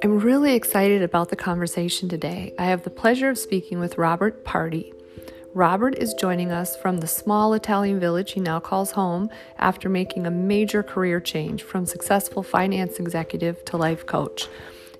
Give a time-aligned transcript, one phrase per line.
[0.00, 2.54] I'm really excited about the conversation today.
[2.56, 4.92] I have the pleasure of speaking with Robert Party.
[5.54, 10.24] Robert is joining us from the small Italian village he now calls home after making
[10.24, 14.46] a major career change from successful finance executive to life coach.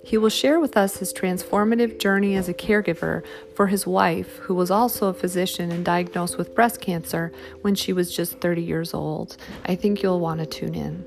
[0.03, 3.23] He will share with us his transformative journey as a caregiver
[3.55, 7.93] for his wife, who was also a physician and diagnosed with breast cancer when she
[7.93, 9.37] was just 30 years old.
[9.63, 11.05] I think you'll want to tune in.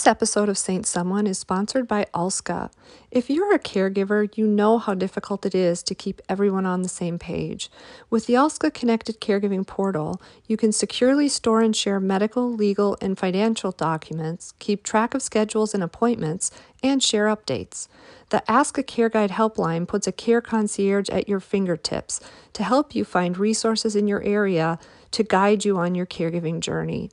[0.00, 2.70] This episode of Saint Someone is sponsored by Alska.
[3.10, 6.88] If you're a caregiver, you know how difficult it is to keep everyone on the
[6.88, 7.70] same page.
[8.08, 13.18] With the Alska Connected Caregiving Portal, you can securely store and share medical, legal, and
[13.18, 16.50] financial documents, keep track of schedules and appointments,
[16.82, 17.86] and share updates.
[18.30, 22.20] The Alska Care Guide helpline puts a care concierge at your fingertips
[22.54, 24.78] to help you find resources in your area
[25.10, 27.10] to guide you on your caregiving journey.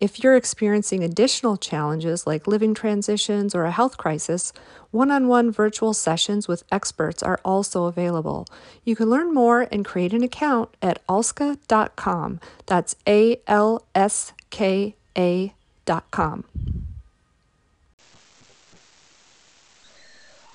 [0.00, 4.52] If you're experiencing additional challenges like living transitions or a health crisis,
[4.90, 8.46] one on one virtual sessions with experts are also available.
[8.84, 12.40] You can learn more and create an account at alska.com.
[12.66, 16.44] That's A L S K A.com.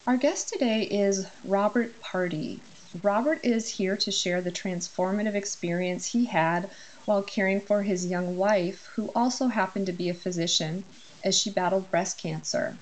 [0.05, 2.59] Our guest today is Robert Party.
[3.01, 6.69] Robert is here to share the transformative experience he had
[7.05, 10.85] while caring for his young wife, who also happened to be a physician,
[11.23, 12.79] as she battled breast cancer.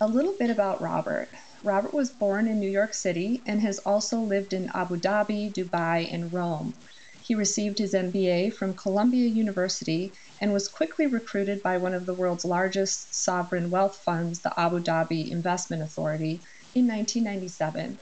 [0.00, 1.30] A little bit about Robert.
[1.62, 6.12] Robert was born in New York City and has also lived in Abu Dhabi, Dubai,
[6.12, 6.74] and Rome.
[7.20, 12.14] He received his MBA from Columbia University and was quickly recruited by one of the
[12.14, 16.42] world's largest sovereign wealth funds, the Abu Dhabi Investment Authority,
[16.74, 18.00] in 1997.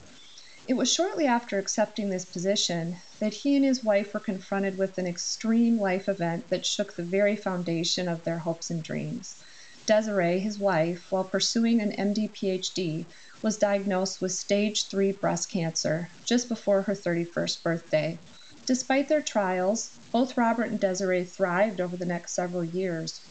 [0.70, 4.98] It was shortly after accepting this position that he and his wife were confronted with
[4.98, 9.42] an extreme life event that shook the very foundation of their hopes and dreams.
[9.84, 13.08] Desiree, his wife, while pursuing an MD PhD,
[13.42, 18.20] was diagnosed with stage 3 breast cancer just before her 31st birthday.
[18.64, 23.22] Despite their trials, both Robert and Desiree thrived over the next several years.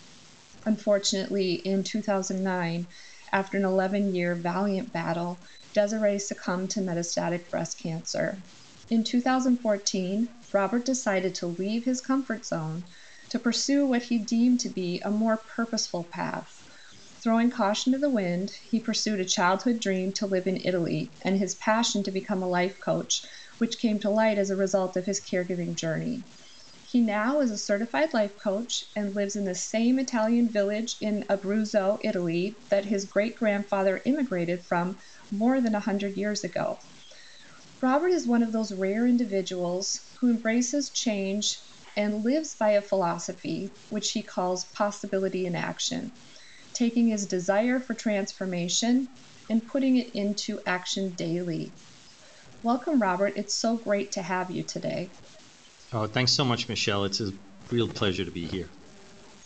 [0.66, 2.86] Unfortunately, in 2009,
[3.32, 5.40] after an 11 year valiant battle,
[5.72, 8.44] Desiree succumbed to metastatic breast cancer.
[8.90, 12.86] In 2014, Robert decided to leave his comfort zone
[13.30, 16.64] to pursue what he deemed to be a more purposeful path.
[17.22, 21.38] Throwing caution to the wind, he pursued a childhood dream to live in Italy and
[21.38, 23.24] his passion to become a life coach,
[23.60, 26.26] which came to light as a result of his caregiving journey.
[26.92, 31.24] He now is a certified life coach and lives in the same Italian village in
[31.30, 34.98] Abruzzo, Italy, that his great grandfather immigrated from
[35.30, 36.80] more than a hundred years ago.
[37.80, 41.60] Robert is one of those rare individuals who embraces change
[41.96, 46.12] and lives by a philosophy which he calls possibility in action,
[46.74, 49.08] taking his desire for transformation
[49.48, 51.72] and putting it into action daily.
[52.64, 53.34] Welcome, Robert.
[53.36, 55.14] It's so great to have you today.
[55.92, 57.04] Oh, thanks so much, Michelle.
[57.06, 57.32] It's a
[57.70, 58.72] real pleasure to be here.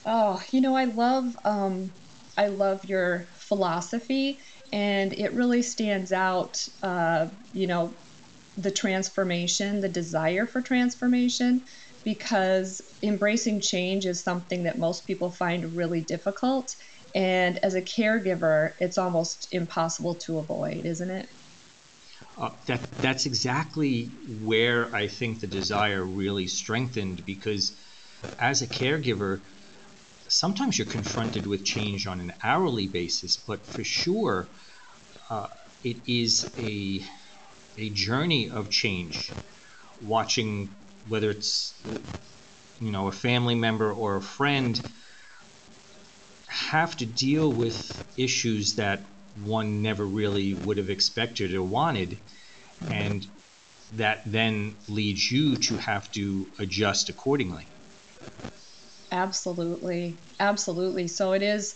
[0.05, 1.93] Oh, you know, I love um,
[2.37, 4.39] I love your philosophy
[4.71, 7.97] and it really stands out, uh, you know,
[8.57, 11.63] the transformation, the desire for transformation,
[12.03, 16.75] because embracing change is something that most people find really difficult.
[17.15, 21.27] And as a caregiver, it's almost impossible to avoid, isn't it?
[22.35, 27.77] Uh, that that's exactly where I think the desire really strengthened because
[28.39, 29.41] as a caregiver,
[30.29, 34.51] sometimes you're confronted with change on an hourly basis, but for sure,
[35.29, 35.47] uh,
[35.83, 37.05] it is a
[37.77, 39.35] a journey of change.
[40.01, 40.75] Watching
[41.07, 41.81] whether it's
[42.79, 44.79] you know a family member or a friend
[46.47, 47.75] have to deal with
[48.17, 52.23] issues that one never really would have expected or wanted,
[52.89, 53.25] and
[53.91, 57.73] that then leads you to have to adjust accordingly.
[59.11, 60.21] Absolutely.
[60.39, 61.07] Absolutely.
[61.07, 61.75] So it is,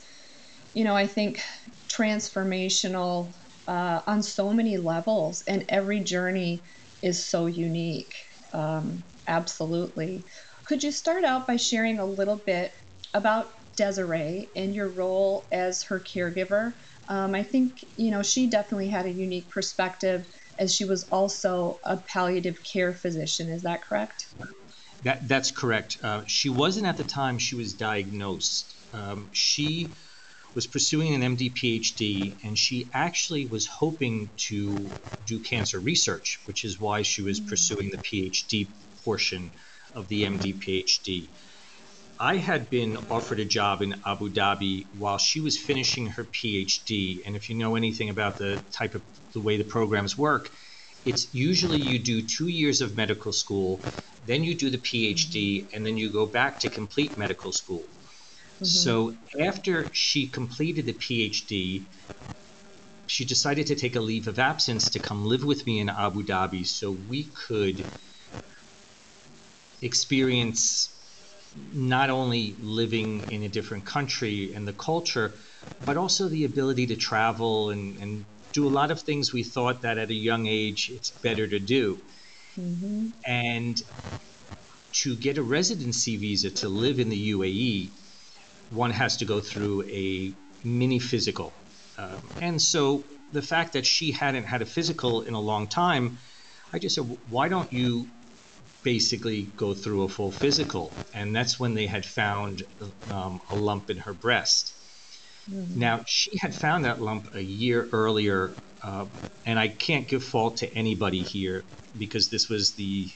[0.74, 1.42] you know, I think
[1.89, 3.36] transformational
[3.68, 6.63] uh, on so many levels, and every journey
[7.01, 8.15] is so unique.
[8.53, 10.25] Um, absolutely.
[10.65, 12.74] Could you start out by sharing a little bit
[13.13, 16.74] about Desiree and your role as her caregiver?
[17.09, 20.25] Um, I think, you know, she definitely had a unique perspective
[20.59, 23.50] as she was also a palliative care physician.
[23.50, 24.25] Is that correct?
[25.04, 25.98] That, that's correct.
[26.04, 28.75] Uh, she wasn't at the time she was diagnosed.
[28.94, 29.94] Um, she
[30.56, 34.92] was pursuing an MD PhD, and she actually was hoping to
[35.25, 38.68] do cancer research, which is why she was pursuing the PhD
[39.06, 39.51] portion
[39.94, 41.30] of the MD PhD.
[42.19, 47.21] I had been offered a job in Abu Dhabi while she was finishing her PhD.
[47.25, 49.01] And if you know anything about the type of
[49.33, 50.49] the way the programs work,
[51.05, 53.79] it's usually you do two years of medical school,
[54.25, 57.83] then you do the PhD, and then you go back to complete medical school.
[58.55, 58.65] Mm-hmm.
[58.65, 61.83] So after she completed the PhD,
[63.05, 66.23] she decided to take a leave of absence to come live with me in Abu
[66.23, 67.85] Dhabi so we could
[69.81, 70.89] experience
[71.73, 75.33] not only living in a different country and the culture,
[75.85, 79.81] but also the ability to travel and, and do a lot of things we thought
[79.81, 81.99] that at a young age it's better to do.
[82.59, 83.09] Mm-hmm.
[83.25, 83.81] And
[84.94, 87.89] to get a residency visa to live in the UAE,
[88.71, 90.33] one has to go through a
[90.63, 91.53] mini physical.
[91.97, 96.17] Um, and so the fact that she hadn't had a physical in a long time,
[96.73, 98.07] I just said, why don't you
[98.83, 100.91] basically go through a full physical?
[101.13, 102.63] And that's when they had found
[103.12, 104.74] um, a lump in her breast.
[105.51, 105.79] Mm-hmm.
[105.79, 108.51] Now, she had found that lump a year earlier,
[108.83, 109.06] uh,
[109.45, 111.63] and I can't give fault to anybody here
[111.97, 113.09] because this was the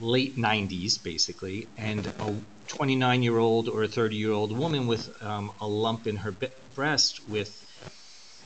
[0.00, 2.34] late 90s, basically, and a
[2.68, 6.30] 29 year old or a 30 year old woman with um, a lump in her
[6.30, 7.66] be- breast with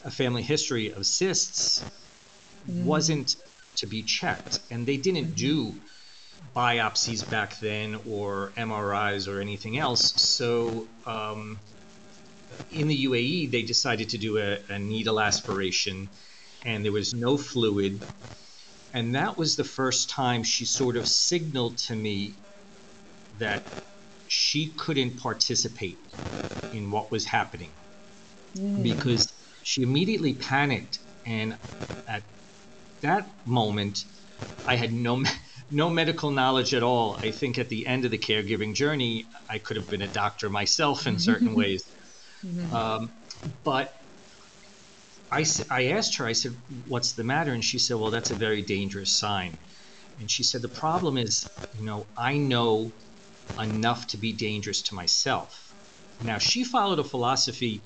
[0.05, 1.85] a family history of cysts
[2.69, 2.85] mm.
[2.85, 3.37] wasn't
[3.76, 4.61] to be checked.
[4.71, 5.75] And they didn't do
[6.55, 10.21] biopsies back then or MRIs or anything else.
[10.21, 11.59] So um,
[12.73, 16.09] in the UAE, they decided to do a, a needle aspiration,
[16.65, 18.00] and there was no fluid.
[18.93, 22.35] And that was the first time she sort of signaled to me
[23.38, 23.62] that
[24.29, 25.99] she couldn't participate
[26.73, 27.70] in what was happening
[28.56, 28.82] mm.
[28.82, 29.32] because
[29.62, 31.56] she immediately panicked and
[32.06, 32.23] at
[33.05, 34.05] that moment
[34.67, 35.23] i had no
[35.71, 39.59] no medical knowledge at all i think at the end of the caregiving journey i
[39.59, 41.85] could have been a doctor myself in certain ways
[42.45, 42.75] mm-hmm.
[42.75, 43.11] um,
[43.62, 43.95] but
[45.31, 46.55] I, I asked her i said
[46.89, 49.56] what's the matter and she said well that's a very dangerous sign
[50.21, 51.49] and she said the problem is
[51.79, 52.93] you know i know
[53.59, 55.73] enough to be dangerous to myself.
[56.23, 57.81] Now, she followed a philosophy,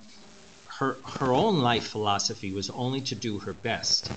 [0.79, 4.11] her, her own life philosophy was only to do her best.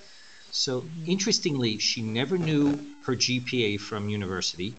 [0.52, 4.74] So, interestingly, she never knew her GPA from university.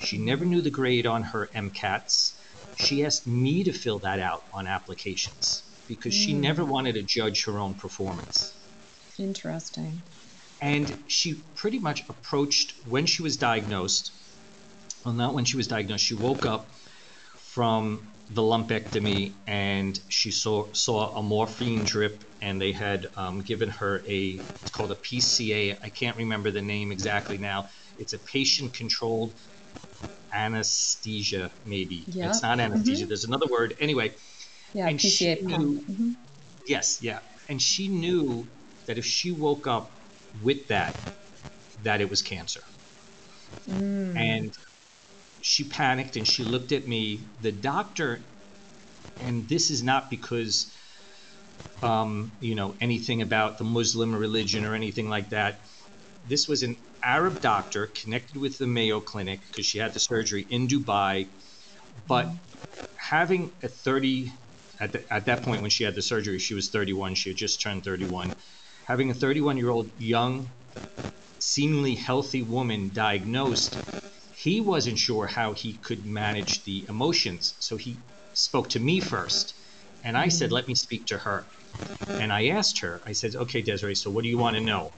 [0.00, 2.32] She never knew the grade on her MCATs.
[2.76, 6.24] She asked me to fill that out on applications because mm.
[6.24, 8.52] she never wanted to judge her own performance.
[9.18, 10.00] Interesting.
[10.60, 14.12] And she pretty much approached when she was diagnosed
[15.04, 16.04] well, not when she was diagnosed.
[16.04, 16.66] She woke up
[17.34, 23.68] from the lumpectomy and she saw saw a morphine drip and they had um, given
[23.68, 25.76] her a it's called a PCA.
[25.82, 27.68] I can't remember the name exactly now.
[27.98, 29.32] It's a patient controlled
[30.32, 32.04] anesthesia maybe.
[32.06, 32.28] Yeah.
[32.28, 33.02] It's not anesthesia.
[33.02, 33.08] Mm-hmm.
[33.08, 33.76] There's another word.
[33.80, 34.12] Anyway.
[34.74, 36.12] Yeah, and PCA knew, mm-hmm.
[36.66, 37.20] Yes, yeah.
[37.48, 38.46] And she knew
[38.84, 39.90] that if she woke up
[40.42, 40.94] with that
[41.82, 42.62] that it was cancer.
[43.68, 44.16] Mm.
[44.16, 44.58] And
[45.40, 47.20] she panicked and she looked at me.
[47.42, 48.20] The doctor,
[49.20, 50.72] and this is not because,
[51.82, 55.60] um, you know, anything about the Muslim religion or anything like that.
[56.26, 60.46] This was an Arab doctor connected with the Mayo Clinic because she had the surgery
[60.48, 61.28] in Dubai.
[62.06, 62.28] But
[62.96, 64.32] having a 30,
[64.80, 67.14] at, the, at that point when she had the surgery, she was 31.
[67.14, 68.34] She had just turned 31.
[68.86, 70.50] Having a 31 year old young,
[71.40, 73.78] seemingly healthy woman diagnosed
[74.38, 77.54] he wasn't sure how he could manage the emotions.
[77.58, 77.98] So he
[78.34, 79.54] spoke to me first.
[80.08, 81.44] And I said, let me speak to her.
[82.08, 84.90] And I asked her, I said, okay, Desiree, so what do you want to know?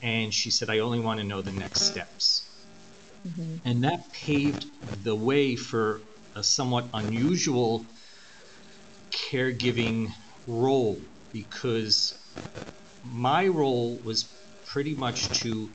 [0.00, 2.48] And she said, I only want to know the next steps.
[3.28, 3.56] Mm-hmm.
[3.66, 4.64] And that paved
[5.04, 6.00] the way for
[6.34, 7.84] a somewhat unusual
[9.10, 10.10] caregiving
[10.46, 10.98] role
[11.34, 12.18] because
[13.04, 14.24] my role was
[14.64, 15.68] pretty much to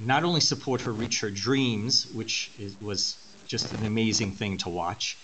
[0.00, 4.70] not only support her reach her dreams, which is, was just an amazing thing to
[4.70, 5.18] watch.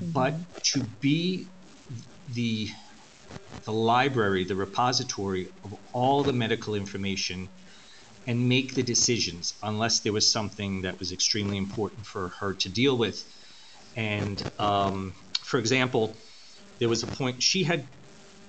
[0.00, 1.46] But to be
[2.32, 2.68] the
[3.64, 7.48] the library, the repository of all the medical information
[8.26, 12.68] and make the decisions unless there was something that was extremely important for her to
[12.68, 13.22] deal with.
[13.96, 16.16] And um, for example,
[16.80, 17.86] there was a point she had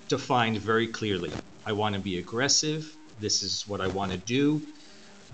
[0.10, 1.34] defined very clearly.
[1.66, 4.62] I want to be aggressive, this is what I want to do.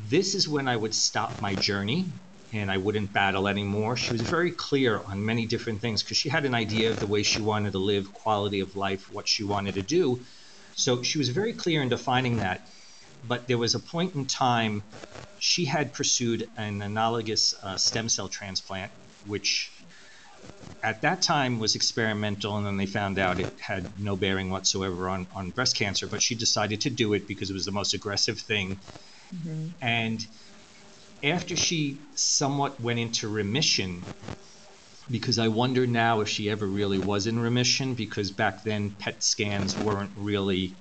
[0.10, 2.06] This is when I would stop my journey
[2.54, 3.96] and I wouldn't battle anymore.
[3.96, 7.08] She was very clear on many different things because she had an idea of the
[7.08, 10.20] way she wanted to live, quality of life, what she wanted to do.
[10.76, 12.68] So she was very clear in defining that.
[13.28, 14.82] But there was a point in time
[15.40, 18.92] she had pursued an autologous uh, stem cell transplant
[19.26, 19.72] which
[20.82, 25.10] at that time was experimental, and then they found out it had no bearing whatsoever
[25.10, 26.08] on, on breast cancer.
[26.08, 28.80] But she decided to do it because it was the most aggressive thing.
[29.36, 29.68] Mm-hmm.
[29.82, 30.26] And
[31.24, 34.04] after she somewhat went into remission,
[35.10, 39.24] because I wonder now if she ever really was in remission, because back then PET
[39.24, 40.76] scans weren't really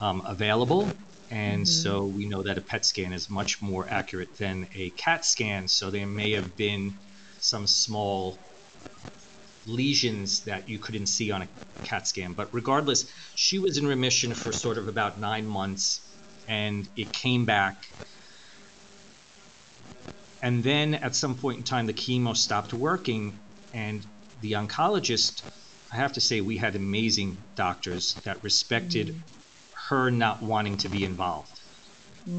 [0.00, 0.90] um, available.
[1.30, 1.82] And mm-hmm.
[1.82, 5.68] so we know that a PET scan is much more accurate than a CAT scan.
[5.68, 6.94] So there may have been
[7.40, 8.38] some small
[9.66, 11.48] lesions that you couldn't see on a
[11.84, 12.32] CAT scan.
[12.32, 16.00] But regardless, she was in remission for sort of about nine months
[16.48, 17.86] and it came back.
[20.42, 23.38] And then at some point in time, the chemo stopped working,
[23.74, 24.04] and
[24.40, 25.42] the oncologist,
[25.92, 29.20] I have to say, we had amazing doctors that respected mm.
[29.88, 31.58] her not wanting to be involved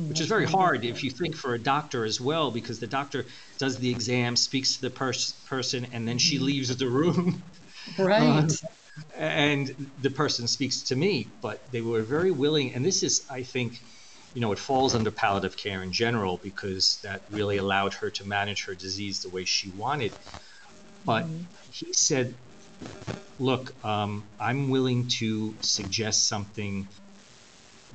[0.08, 3.26] which is very hard if you think for a doctor as well, because the doctor
[3.58, 6.46] does the exam, speaks to the pers- person, and then she mm-hmm.
[6.46, 7.42] leaves the room.
[7.98, 8.52] Right.
[9.18, 12.74] and the person speaks to me, but they were very willing.
[12.76, 13.82] And this is, I think,
[14.34, 18.28] you know, it falls under palliative care in general because that really allowed her to
[18.28, 20.12] manage her disease the way she wanted.
[21.06, 21.44] But mm-hmm.
[21.72, 22.34] he said,
[23.40, 26.88] look, um, I'm willing to suggest something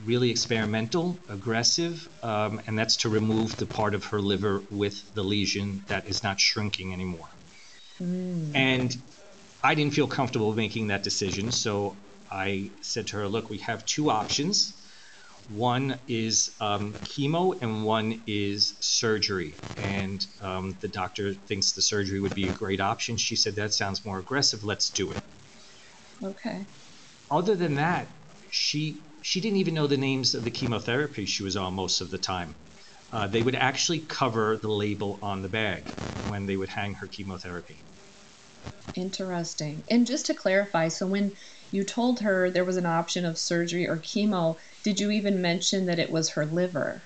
[0.05, 5.23] really experimental, aggressive, um, and that's to remove the part of her liver with the
[5.23, 7.29] lesion that is not shrinking anymore.
[8.03, 8.51] Mm.
[8.55, 8.97] And
[9.63, 11.97] I didn't feel comfortable making that decision, so
[12.31, 14.75] I said to her, Look, we have two options.
[15.47, 19.61] One is um, chemo, and one is surgery.
[19.77, 23.17] And um, the doctor thinks the surgery would be a great option.
[23.17, 24.65] She said, That sounds more aggressive.
[24.65, 25.23] Let's do it.
[26.23, 26.67] Okay.
[27.31, 28.17] Other than that,
[28.51, 32.11] she she didn't even know the names of the chemotherapy she was on most of
[32.11, 32.57] the time.
[33.13, 37.09] Uh, they would actually cover the label on the bag when they would hang her
[37.09, 37.85] chemotherapy.
[38.95, 39.85] Interesting.
[39.89, 41.33] And just to clarify, so when
[41.71, 45.87] you told her there was an option of surgery or chemo, did you even mention
[45.87, 47.03] that it was her liver?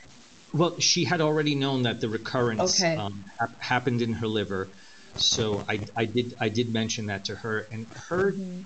[0.52, 2.96] Well, she had already known that the recurrence okay.
[2.96, 4.68] um, ha- happened in her liver,
[5.16, 8.62] so I, I did I did mention that to her, and her mm-hmm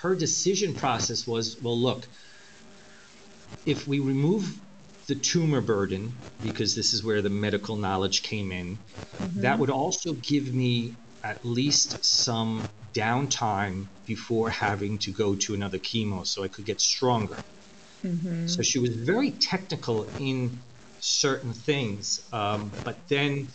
[0.00, 2.06] her decision process was well, look,
[3.66, 4.58] if we remove
[5.06, 9.40] the tumor burden, because this is where the medical knowledge came in, mm-hmm.
[9.42, 15.78] that would also give me at least some downtime before having to go to another
[15.78, 17.36] chemo so I could get stronger.
[18.04, 18.46] Mm-hmm.
[18.46, 20.60] So she was very technical in
[21.00, 22.20] certain things.
[22.32, 23.48] Um, but then,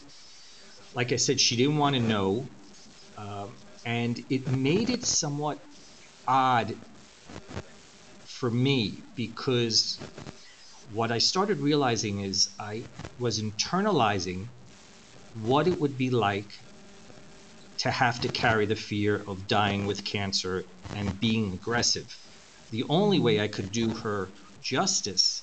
[0.94, 2.48] like I said, she didn't want to know.
[3.18, 5.60] Um, and it made it somewhat
[6.28, 6.76] odd
[8.26, 10.00] for me because
[10.94, 12.86] what I started realizing is I
[13.20, 14.48] was internalizing
[15.34, 16.52] what it would be like
[17.80, 20.64] to have to carry the fear of dying with cancer
[20.96, 22.08] and being aggressive.
[22.76, 25.42] The only way I could do her justice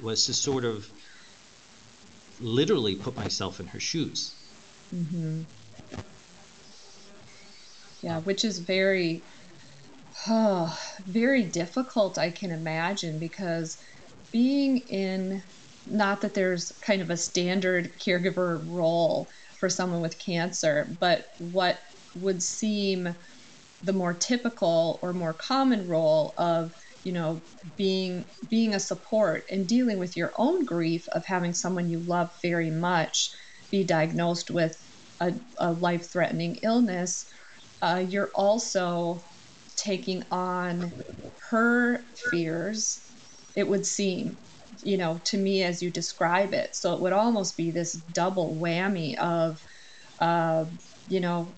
[0.00, 0.84] was to sort of
[2.40, 4.34] literally put myself in her shoes.
[4.92, 5.42] Mm-hmm.
[8.02, 9.22] Yeah, which is very
[10.26, 13.78] Oh, very difficult, I can imagine, because
[14.32, 15.44] being in,
[15.86, 19.28] not that there's kind of a standard caregiver role
[19.60, 21.78] for someone with cancer, but what
[22.16, 23.14] would seem
[23.86, 26.72] the more typical or more common role of
[27.04, 27.42] you know
[27.76, 32.30] being being a support and dealing with your own grief of having someone you love
[32.42, 33.30] very much
[33.70, 34.76] be diagnosed with
[35.20, 37.26] a, a life-threatening illness
[37.82, 39.24] uh, you're also
[39.76, 40.92] taking on
[41.50, 43.00] her fears,
[43.54, 44.38] it would seem,
[44.82, 46.74] you know, to me as you describe it.
[46.74, 49.58] So it would almost be this double whammy of,
[50.20, 50.64] uh,
[51.08, 51.56] you know,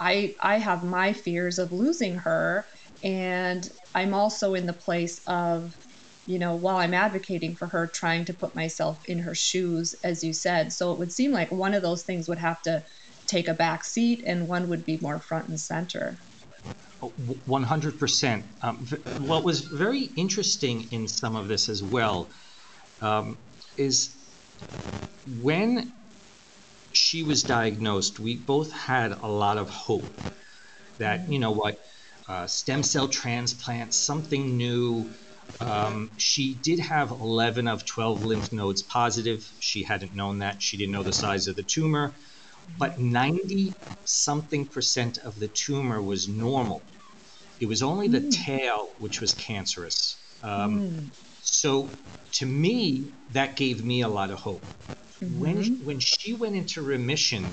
[0.00, 2.66] I I have my fears of losing her,
[3.02, 5.74] and I'm also in the place of,
[6.26, 10.22] you know, while I'm advocating for her, trying to put myself in her shoes, as
[10.22, 10.72] you said.
[10.72, 12.84] So it would seem like one of those things would have to
[13.26, 16.18] take a back seat, and one would be more front and center.
[17.00, 18.42] 100%.
[18.62, 18.76] Um,
[19.26, 22.28] what was very interesting in some of this as well
[23.00, 23.38] um,
[23.76, 24.16] is
[25.40, 25.92] when
[26.98, 30.20] she was diagnosed, we both had a lot of hope
[30.98, 31.82] that, you know what,
[32.28, 35.08] uh, stem cell transplant, something new.
[35.60, 39.50] Um, she did have 11 of 12 lymph nodes positive.
[39.60, 40.60] She hadn't known that.
[40.62, 42.12] She didn't know the size of the tumor
[42.76, 43.72] but 90
[44.04, 46.82] something percent of the tumor was normal.
[47.60, 48.30] It was only the mm.
[48.30, 50.16] tail which was cancerous.
[50.42, 51.06] Um, mm.
[51.42, 51.88] So
[52.32, 54.64] to me, that gave me a lot of hope.
[55.22, 55.40] Mm-hmm.
[55.40, 57.44] When when she went into remission,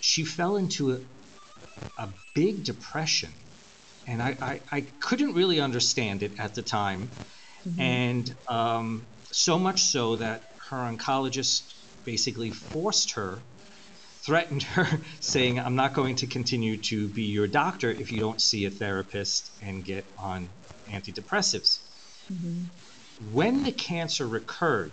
[0.00, 0.98] she fell into a,
[1.98, 3.30] a big depression.
[4.06, 7.08] And I, I, I, couldn't really understand it at the time.
[7.66, 7.80] Mm-hmm.
[7.80, 11.62] And um, so much so that her oncologist
[12.04, 13.38] basically forced her,
[14.20, 14.86] threatened her,
[15.20, 18.70] saying, I'm not going to continue to be your doctor if you don't see a
[18.70, 20.50] therapist and get on
[20.90, 21.78] antidepressives.
[22.30, 22.64] Mm-hmm.
[23.32, 24.92] When the cancer recurred,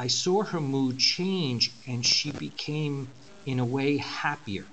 [0.00, 3.08] I saw her mood change and she became,
[3.44, 4.64] in a way, happier.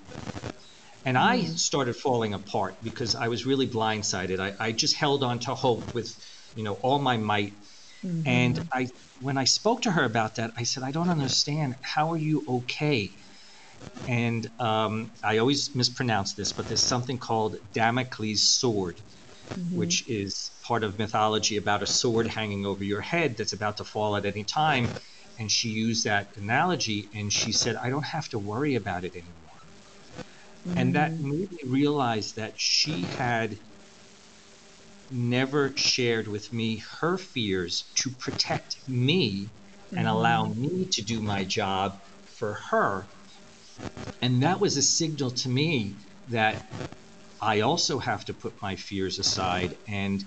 [1.03, 1.55] And I mm-hmm.
[1.55, 4.39] started falling apart because I was really blindsided.
[4.39, 6.15] I, I just held on to hope with,
[6.55, 7.51] you know, all my might.
[8.05, 8.25] Mm-hmm.
[8.25, 8.87] And I,
[9.19, 11.75] when I spoke to her about that, I said, I don't understand.
[11.81, 13.11] How are you okay?
[14.07, 18.95] And um, I always mispronounce this, but there's something called Damocles' sword
[19.49, 19.77] mm-hmm.
[19.77, 23.83] which is part of mythology about a sword hanging over your head that's about to
[23.83, 24.87] fall at any time.
[25.39, 29.13] And she used that analogy and she said, I don't have to worry about it
[29.13, 29.33] anymore.
[30.67, 30.77] Mm-hmm.
[30.77, 31.29] And that mm-hmm.
[31.29, 33.57] made me realize that she had
[35.11, 39.97] never shared with me her fears to protect me mm-hmm.
[39.97, 43.05] and allow me to do my job for her.
[44.21, 45.93] And that was a signal to me
[46.29, 46.65] that
[47.41, 49.77] I also have to put my fears aside.
[49.87, 50.25] And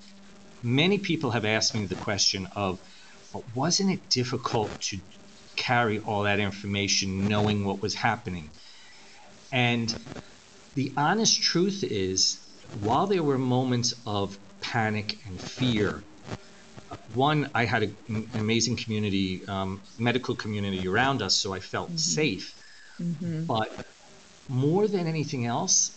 [0.63, 2.79] many people have asked me the question of,
[3.33, 4.99] but wasn't it difficult to
[5.57, 8.51] carry all that information knowing what was happening?
[9.53, 9.95] And
[10.75, 12.39] the honest truth is,
[12.81, 16.03] while there were moments of panic and fear,
[17.15, 21.89] one, I had a, an amazing community, um, medical community around us, so I felt
[21.89, 21.97] mm-hmm.
[21.97, 22.55] safe.
[23.01, 23.45] Mm-hmm.
[23.45, 23.73] But
[24.49, 25.97] more than anything else,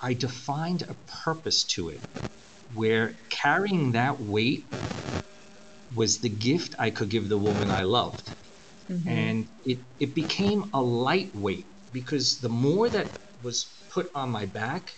[0.00, 0.94] I defined a
[1.24, 2.00] purpose to it
[2.74, 4.64] where carrying that weight
[5.94, 8.30] was the gift I could give the woman I loved.
[8.90, 9.08] Mm-hmm.
[9.08, 13.06] And it, it became a lightweight because the more that
[13.42, 14.94] was put on my back,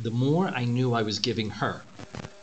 [0.00, 1.82] the more I knew I was giving her.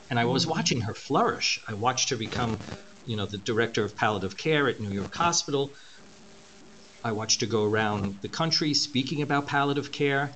[0.10, 0.52] And I was mm-hmm.
[0.52, 1.62] watching her flourish.
[1.67, 2.58] I watched her become,
[3.06, 5.72] you know, the director of palliative care at New York Hospital.
[7.04, 10.32] I watched her go around the country speaking about palliative care.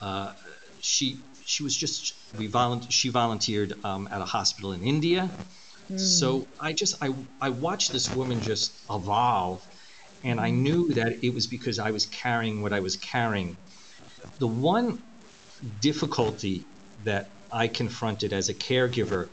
[0.00, 0.32] Uh,
[0.80, 5.30] she she was just we volunt- she volunteered um, at a hospital in India.
[5.90, 6.00] Mm.
[6.00, 9.64] So I just I I watched this woman just evolve,
[10.22, 13.56] and I knew that it was because I was carrying what I was carrying.
[14.38, 15.02] The one
[15.80, 16.64] difficulty
[17.04, 19.28] that I confronted as a caregiver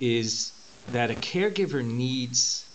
[0.00, 0.52] is
[0.92, 2.66] that a caregiver needs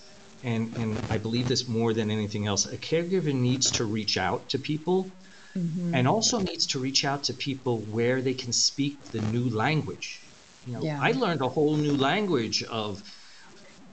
[0.44, 4.50] and, and I believe this more than anything else, a caregiver needs to reach out
[4.50, 5.10] to people
[5.56, 5.94] mm-hmm.
[5.94, 10.21] and also needs to reach out to people where they can speak the new language.
[10.66, 11.00] You know, yeah.
[11.02, 13.02] I learned a whole new language of,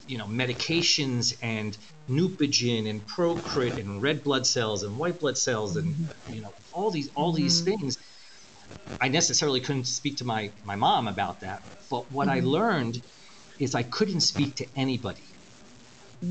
[0.07, 1.77] you know, medications and
[2.09, 6.35] Neupogen and Procrit and red blood cells and white blood cells and mm-hmm.
[6.35, 7.43] you know all these all mm-hmm.
[7.43, 7.99] these things.
[9.01, 12.49] I necessarily couldn't speak to my my mom about that, but what I mm-hmm.
[12.49, 13.03] learned
[13.59, 15.23] is I couldn't speak to anybody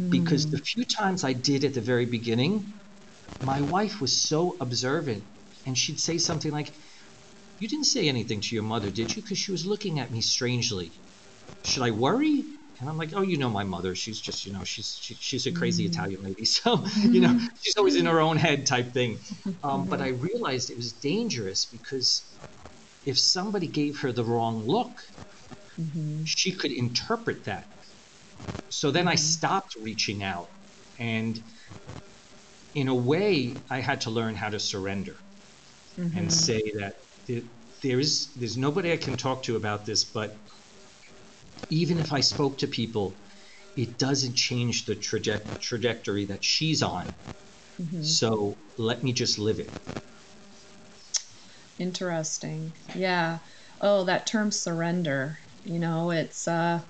[0.10, 2.74] because the few times I did at the very beginning,
[3.44, 5.24] my wife was so observant
[5.66, 6.72] and she'd say something like,
[7.60, 9.22] You didn't say anything to your mother, did you?
[9.22, 10.92] Because she was looking at me strangely.
[11.64, 12.44] Should I worry?
[12.80, 13.96] And I'm like, oh, you know my mother.
[13.96, 16.46] She's just, you know, she's she, she's a crazy mm Italian lady.
[16.58, 19.18] So, you know, she's always in her own head type thing.
[19.64, 22.24] Um, but I realized it was dangerous because
[23.06, 25.04] if somebody gave her the wrong look,
[25.82, 26.26] mm-hmm.
[26.26, 27.66] she could interpret that
[28.70, 29.20] so then I mm-hmm.
[29.20, 30.50] stopped reaching out.
[31.00, 31.42] And
[32.74, 35.16] in a way, I had to learn how to surrender
[36.00, 36.18] mm-hmm.
[36.18, 36.96] and say that
[37.28, 40.36] there is there's nobody I can talk to about this, but
[41.70, 43.14] even if I spoke to people,
[43.76, 47.14] it doesn't change the traje- trajectory that she's on.
[47.80, 48.04] Mm-hmm.
[48.04, 49.72] So let me just live it.
[51.80, 52.74] Interesting.
[52.96, 53.40] Yeah.
[53.82, 55.38] Oh, that term surrender.
[55.64, 56.82] You know, it's uh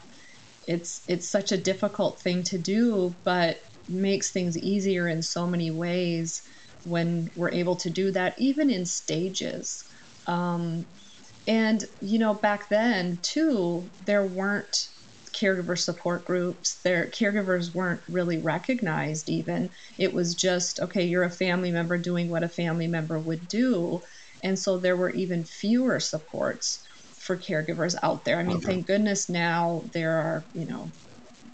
[0.67, 3.57] it's it's such a difficult thing to do, but
[3.89, 6.41] makes things easier in so many ways
[6.83, 9.83] when we're able to do that, even in stages.
[10.27, 10.85] Um,
[11.47, 14.89] and you know, back then too, there weren't
[15.33, 16.81] caregiver support groups.
[16.83, 19.29] Their caregivers weren't really recognized.
[19.29, 23.47] Even it was just okay, you're a family member doing what a family member would
[23.47, 24.01] do,
[24.43, 26.83] and so there were even fewer supports
[27.19, 28.39] for caregivers out there.
[28.39, 30.89] I mean, thank goodness now there are, you know,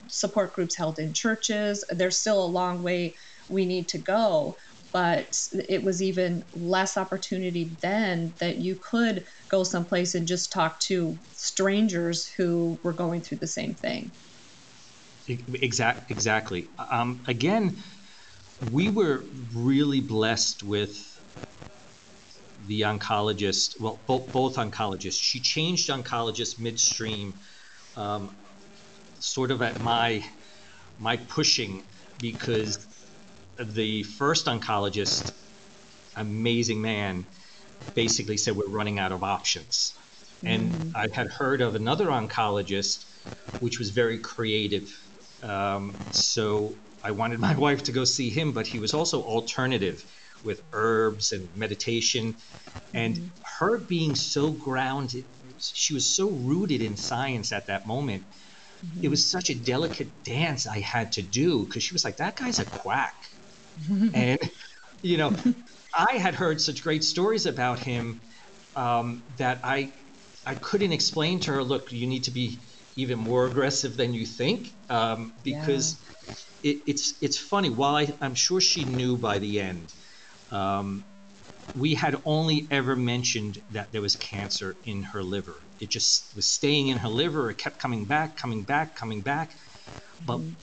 [0.08, 1.84] support groups held in churches.
[1.90, 3.16] There's still a long way
[3.50, 4.56] we need to go,
[4.94, 5.36] but
[5.70, 11.20] it was even less opportunity then that you could go someplace and just talk to
[11.34, 14.14] strangers who were going through the same thing.
[15.28, 16.70] Exact, exactly.
[16.78, 17.78] Um, again,
[18.62, 21.20] we were really blessed with
[22.66, 25.20] the oncologist, well, both, both oncologists.
[25.22, 27.34] She changed oncologists midstream,
[27.96, 28.38] um,
[29.20, 30.24] sort of at my
[30.98, 31.88] my pushing,
[32.20, 32.88] because
[33.64, 35.32] the first oncologist,
[36.16, 37.26] amazing man,
[37.96, 39.96] basically said we're running out of options.
[40.44, 40.98] And mm-hmm.
[40.98, 43.06] I had heard of another oncologist,
[43.60, 45.00] which was very creative.
[45.42, 46.74] Um, so
[47.04, 50.06] I wanted my wife to go see him, but he was also alternative
[50.44, 52.36] with herbs and meditation.
[52.94, 53.28] And mm-hmm.
[53.60, 55.24] her being so grounded,
[55.60, 58.24] she was so rooted in science at that moment.
[58.86, 59.06] Mm-hmm.
[59.06, 62.36] It was such a delicate dance I had to do because she was like, that
[62.36, 63.16] guy's a quack.
[64.14, 64.40] and,
[65.02, 65.36] you know,
[65.94, 68.20] I had heard such great stories about him
[68.76, 69.92] um, that I,
[70.46, 72.60] I couldn't explain to her, look, you need to be
[72.96, 76.72] even more aggressive than you think um, because yeah.
[76.72, 77.70] it, it's it's funny.
[77.70, 79.92] While I, I'm sure she knew by the end,
[80.52, 81.04] um,
[81.76, 85.56] we had only ever mentioned that there was cancer in her liver.
[85.80, 87.50] It just was staying in her liver.
[87.50, 89.52] It kept coming back, coming back, coming back.
[90.26, 90.54] But mm-hmm.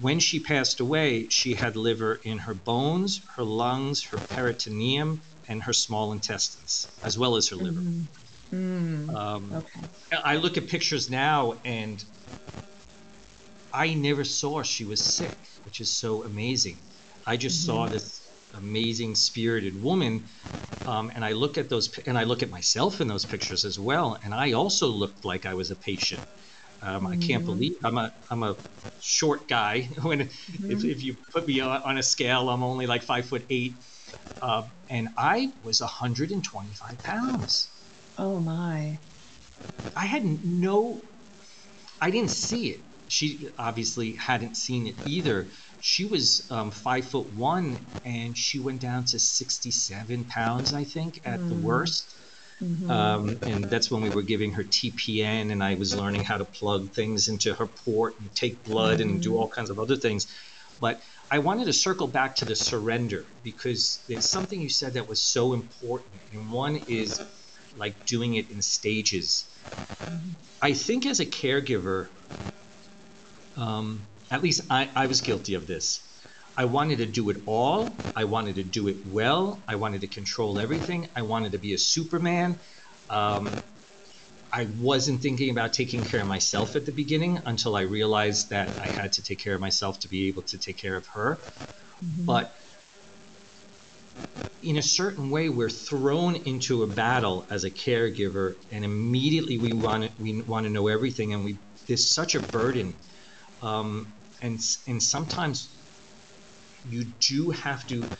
[0.00, 5.62] When she passed away, she had liver in her bones, her lungs, her peritoneum, and
[5.62, 7.80] her small intestines, as well as her liver.
[7.80, 9.08] Mm-hmm.
[9.08, 9.14] Mm.
[9.14, 9.80] Um, okay.
[10.24, 12.02] I look at pictures now and
[13.74, 16.78] I never saw she was sick, which is so amazing.
[17.26, 17.76] I just mm-hmm.
[17.76, 20.24] saw this amazing spirited woman
[20.86, 23.78] um, and i look at those and i look at myself in those pictures as
[23.78, 26.22] well and i also looked like i was a patient
[26.82, 27.46] um, i can't mm-hmm.
[27.46, 28.56] believe i'm a i'm a
[29.00, 30.70] short guy when mm-hmm.
[30.70, 33.74] if, if you put me on, on, a scale i'm only like five foot eight
[34.42, 37.68] uh, and i was 125 pounds
[38.18, 38.98] oh my
[39.96, 41.00] i had no
[42.00, 45.46] i didn't see it she obviously hadn't seen it either
[45.80, 51.20] she was um, five foot one and she went down to 67 pounds, I think,
[51.24, 51.48] at mm.
[51.48, 52.14] the worst.
[52.62, 52.90] Mm-hmm.
[52.90, 56.44] Um, and that's when we were giving her TPN, and I was learning how to
[56.44, 59.10] plug things into her port and take blood mm-hmm.
[59.10, 59.38] and do mm-hmm.
[59.38, 60.26] all kinds of other things.
[60.80, 65.08] But I wanted to circle back to the surrender because there's something you said that
[65.08, 66.10] was so important.
[66.32, 67.22] And one is
[67.76, 69.44] like doing it in stages.
[69.70, 70.30] Mm-hmm.
[70.62, 72.08] I think as a caregiver,
[73.56, 76.00] um, at least I, I was guilty of this.
[76.58, 77.94] I wanted to do it all.
[78.16, 79.60] I wanted to do it well.
[79.68, 81.08] I wanted to control everything.
[81.14, 82.58] I wanted to be a Superman.
[83.08, 83.48] Um,
[84.52, 88.68] I wasn't thinking about taking care of myself at the beginning until I realized that
[88.80, 91.38] I had to take care of myself to be able to take care of her.
[92.04, 92.24] Mm-hmm.
[92.24, 92.52] But
[94.60, 99.74] in a certain way, we're thrown into a battle as a caregiver, and immediately we
[99.74, 102.94] want to, we want to know everything, and we there's such a burden.
[103.62, 105.68] Um, and and sometimes
[106.84, 108.10] you do have to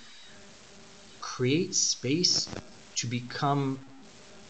[1.21, 2.49] create space
[2.97, 3.85] to become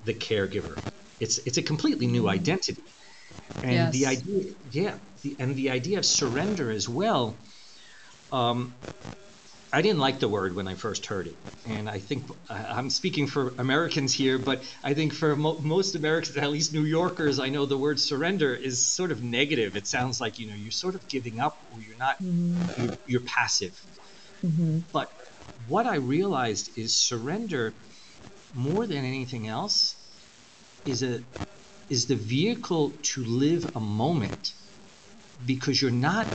[0.04, 0.76] the caregiver.
[1.20, 2.84] It's it's a completely new identity,
[3.62, 3.92] and yes.
[3.92, 7.36] the idea, yeah, the, and the idea of surrender as well.
[8.30, 8.74] Um,
[9.70, 13.26] I didn't like the word when I first heard it, and I think I'm speaking
[13.26, 17.50] for Americans here, but I think for mo- most Americans, at least New Yorkers, I
[17.50, 19.76] know the word surrender is sort of negative.
[19.76, 22.82] It sounds like you know you're sort of giving up, or you're not, mm-hmm.
[22.82, 23.78] you're, you're, passive.
[24.42, 24.80] Mm-hmm.
[24.90, 25.12] But
[25.66, 27.74] what I realized is surrender,
[28.54, 29.96] more than anything else,
[30.86, 31.22] is a
[31.90, 34.54] is the vehicle to live a moment,
[35.44, 36.26] because you're not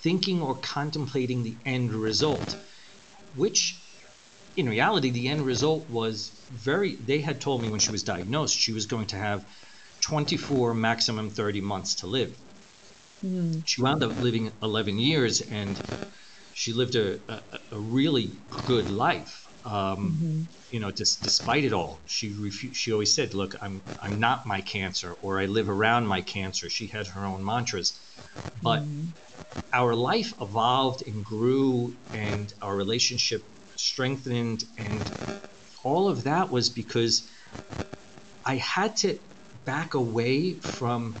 [0.00, 2.56] thinking or contemplating the end result
[3.34, 3.80] which
[4.56, 6.96] in reality, the end result was very.
[6.96, 9.44] They had told me when she was diagnosed, she was going to have
[10.04, 12.36] 24, maximum 30 months to live.
[13.24, 13.62] Mm.
[13.64, 15.80] She wound up living 11 years, and
[16.52, 17.42] she lived a, a,
[17.72, 19.41] a really good life.
[19.64, 20.42] Um, mm-hmm.
[20.70, 24.46] You know, just despite it all, she refu- She always said, "Look, I'm I'm not
[24.46, 27.98] my cancer, or I live around my cancer." She had her own mantras,
[28.62, 28.80] but.
[28.82, 29.12] Mm
[29.72, 33.42] our life evolved and grew and our relationship
[33.76, 35.10] strengthened and
[35.82, 37.28] all of that was because
[38.44, 39.18] I had to
[39.64, 41.16] back away from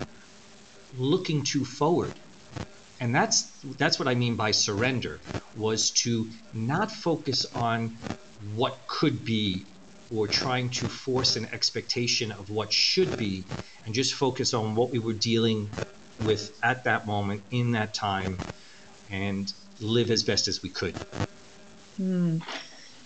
[0.96, 2.18] looking too forward.
[3.02, 3.42] And that's
[3.78, 5.18] that's what I mean by surrender
[5.56, 7.98] was to not focus on
[8.54, 9.66] what could be
[10.08, 13.44] or trying to force an expectation of what should be
[13.84, 15.68] and just focus on what we were dealing
[16.20, 18.40] with at that moment in that time
[19.10, 20.94] and live as best as we could.
[21.98, 22.40] Mm.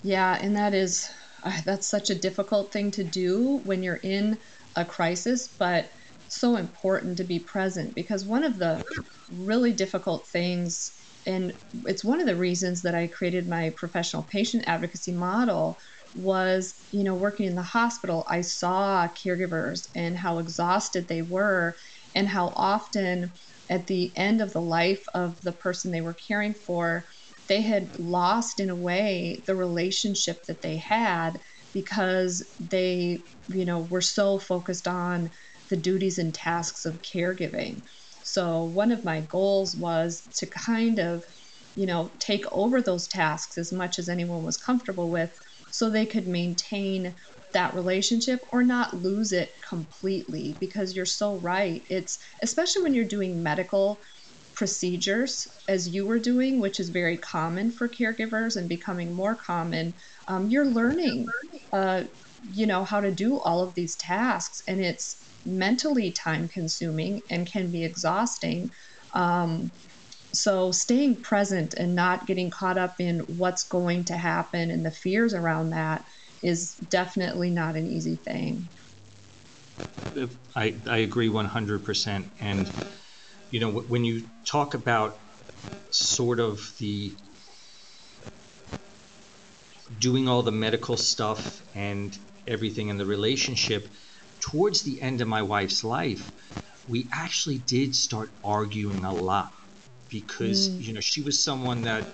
[0.03, 1.09] Yeah, and that is
[1.43, 4.37] uh, that's such a difficult thing to do when you're in
[4.77, 5.89] a crisis, but
[6.29, 8.83] so important to be present because one of the
[9.29, 10.93] really difficult things
[11.27, 11.55] and
[11.87, 15.77] it's one of the reasons that I created my professional patient advocacy model
[16.15, 21.75] was, you know, working in the hospital, I saw caregivers and how exhausted they were
[22.15, 23.33] and how often
[23.69, 27.07] at the end of the life of the person they were caring for,
[27.49, 31.41] they had lost in a way the relationship that they had
[31.73, 35.31] because they, you know, were so focused on
[35.69, 37.83] the duties and tasks of caregiving.
[38.23, 41.25] So one of my goals was to kind of,
[41.75, 45.31] you know, take over those tasks as much as anyone was comfortable with
[45.71, 47.15] so they could maintain
[47.53, 51.83] that relationship or not lose it completely because you're so right.
[51.89, 54.01] It's especially when you're doing medical
[54.55, 59.95] procedures as you were doing, which is very common for caregivers and becoming more common.
[60.29, 61.35] Um, you're learning,
[61.73, 62.05] uh,
[62.49, 67.47] you know, how to do all of these tasks, and it's mentally time consuming and
[67.47, 68.71] can be exhausting.
[69.15, 69.71] Um,
[70.33, 74.91] so, staying present and not getting caught up in what's going to happen and the
[74.91, 76.05] fears around that
[76.43, 78.69] is definitely not an easy thing.
[80.55, 82.25] I, I agree 100%.
[82.41, 82.71] And,
[83.51, 85.19] you know, when you talk about
[85.91, 87.15] sort of the
[89.99, 93.89] doing all the medical stuff and everything in the relationship,
[94.51, 96.31] towards the end of my wife's life,
[96.89, 99.53] we actually did start arguing a lot
[100.09, 100.85] because mm.
[100.85, 102.05] you know she was someone that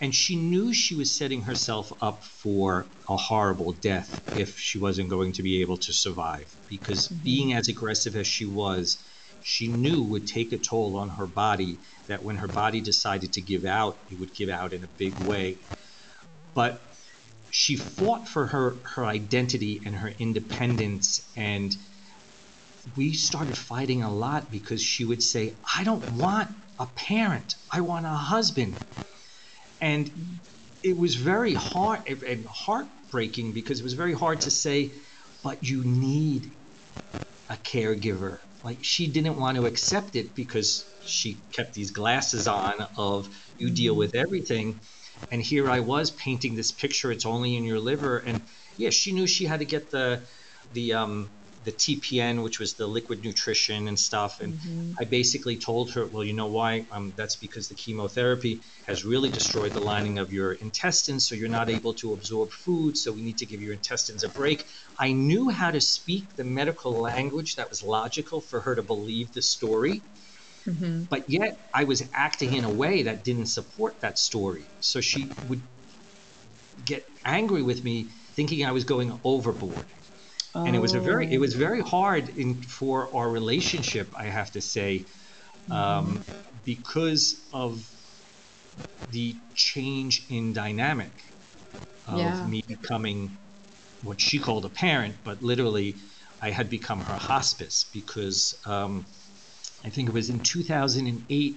[0.00, 5.10] and she knew she was setting herself up for a horrible death if she wasn't
[5.10, 7.22] going to be able to survive because mm-hmm.
[7.22, 8.96] being as aggressive as she was
[9.42, 13.42] she knew would take a toll on her body that when her body decided to
[13.42, 15.58] give out it would give out in a big way
[16.54, 16.80] but
[17.52, 21.72] she fought for her her identity and her independence and
[22.96, 27.54] we started fighting a lot because she would say i don't want a parent.
[27.72, 28.78] I want a husband.
[29.80, 30.10] And
[30.82, 34.92] it was very hard and heartbreaking because it was very hard to say
[35.44, 36.52] but you need
[37.48, 38.38] a caregiver.
[38.64, 43.74] Like she didn't want to accept it because she kept these glasses on of you
[43.74, 44.80] deal with everything
[45.30, 47.12] and here I was painting this picture.
[47.12, 48.40] It's only in your liver, and
[48.76, 50.20] yeah, she knew she had to get the
[50.72, 51.28] the um,
[51.64, 54.40] the TPN, which was the liquid nutrition and stuff.
[54.40, 54.92] And mm-hmm.
[54.98, 56.86] I basically told her, well, you know why?
[56.90, 61.48] Um, that's because the chemotherapy has really destroyed the lining of your intestines, so you're
[61.48, 62.98] not able to absorb food.
[62.98, 64.66] So we need to give your intestines a break.
[64.98, 69.32] I knew how to speak the medical language that was logical for her to believe
[69.32, 70.02] the story.
[70.66, 71.04] Mm-hmm.
[71.04, 74.64] But yet I was acting in a way that didn't support that story.
[74.80, 75.60] So she would
[76.84, 79.84] get angry with me thinking I was going overboard.
[80.54, 80.64] Oh.
[80.64, 84.52] And it was a very it was very hard in for our relationship, I have
[84.52, 85.04] to say,
[85.70, 86.32] um, mm-hmm.
[86.64, 87.88] because of
[89.10, 91.10] the change in dynamic
[92.06, 92.46] of yeah.
[92.46, 93.36] me becoming
[94.02, 95.94] what she called a parent, but literally
[96.40, 99.06] I had become her hospice because um,
[99.84, 101.56] I think it was in 2008,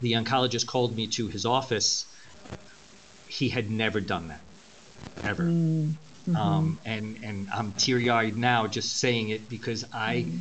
[0.00, 2.06] the oncologist called me to his office.
[3.28, 4.40] He had never done that,
[5.22, 5.44] ever.
[5.44, 5.94] Mm,
[6.28, 6.36] mm-hmm.
[6.36, 10.40] Um, and and I'm teary eyed now just saying it because I, mm.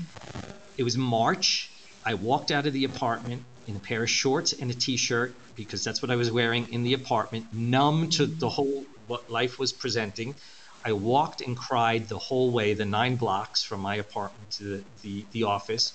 [0.77, 1.71] it was March.
[2.05, 5.83] I walked out of the apartment in a pair of shorts and a t-shirt because
[5.83, 9.71] that's what I was wearing in the apartment, numb to the whole what life was
[9.71, 10.35] presenting.
[10.85, 14.83] I walked and cried the whole way, the nine blocks from my apartment to the,
[15.01, 15.93] the, the office.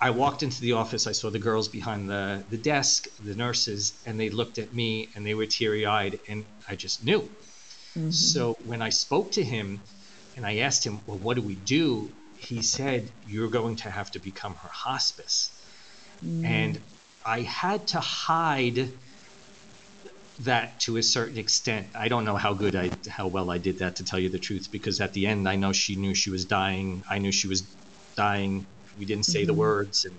[0.00, 1.06] I walked into the office.
[1.06, 5.08] I saw the girls behind the, the desk, the nurses, and they looked at me
[5.14, 7.28] and they were teary eyed, and I just knew.
[7.96, 8.10] Mm-hmm.
[8.10, 9.80] So when I spoke to him
[10.36, 12.10] and I asked him, Well, what do we do?
[12.36, 15.50] He said, You're going to have to become her hospice.
[16.24, 16.44] Mm.
[16.44, 16.80] And
[17.26, 18.88] I had to hide
[20.40, 21.88] that to a certain extent.
[21.96, 24.38] I don't know how good I, how well I did that to tell you the
[24.38, 27.02] truth, because at the end, I know she knew she was dying.
[27.10, 27.62] I knew she was
[28.14, 28.64] dying
[28.98, 29.46] we didn't say mm-hmm.
[29.48, 30.16] the words and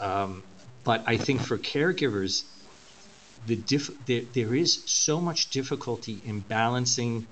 [0.00, 0.42] um,
[0.84, 2.44] but i think for caregivers
[3.46, 7.26] the diff- there, there is so much difficulty in balancing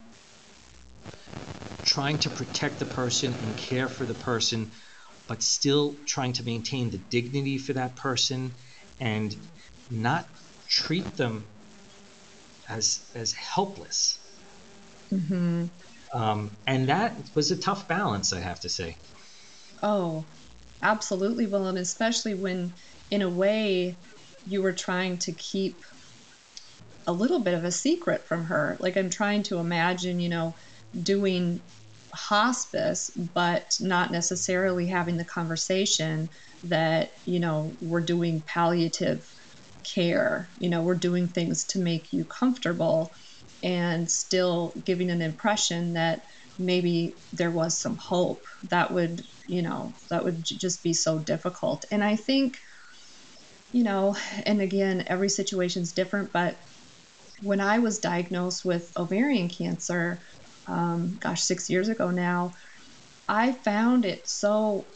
[1.84, 4.70] trying to protect the person and care for the person
[5.28, 8.52] but still trying to maintain the dignity for that person
[9.00, 9.36] and
[9.90, 10.28] not
[10.68, 11.44] treat them
[12.68, 14.18] as as helpless
[15.12, 15.66] mm-hmm.
[16.12, 18.96] um, and that was a tough balance i have to say
[19.82, 20.24] oh
[20.82, 22.72] absolutely will and especially when
[23.10, 23.96] in a way
[24.46, 25.76] you were trying to keep
[27.06, 30.54] a little bit of a secret from her like i'm trying to imagine you know
[31.02, 31.60] doing
[32.12, 36.28] hospice but not necessarily having the conversation
[36.64, 39.26] that you know we're doing palliative
[39.94, 40.48] care.
[40.58, 43.12] You know, we're doing things to make you comfortable
[43.62, 46.22] and still giving an impression that
[46.58, 48.44] maybe there was some hope.
[48.70, 51.84] That would, you know, that would just be so difficult.
[51.90, 52.58] And I think,
[53.72, 56.58] you know, and again, every situation is different, but
[57.42, 60.22] when I was diagnosed with ovarian cancer,
[60.66, 62.54] um, gosh, six years ago now,
[63.28, 64.88] I found it so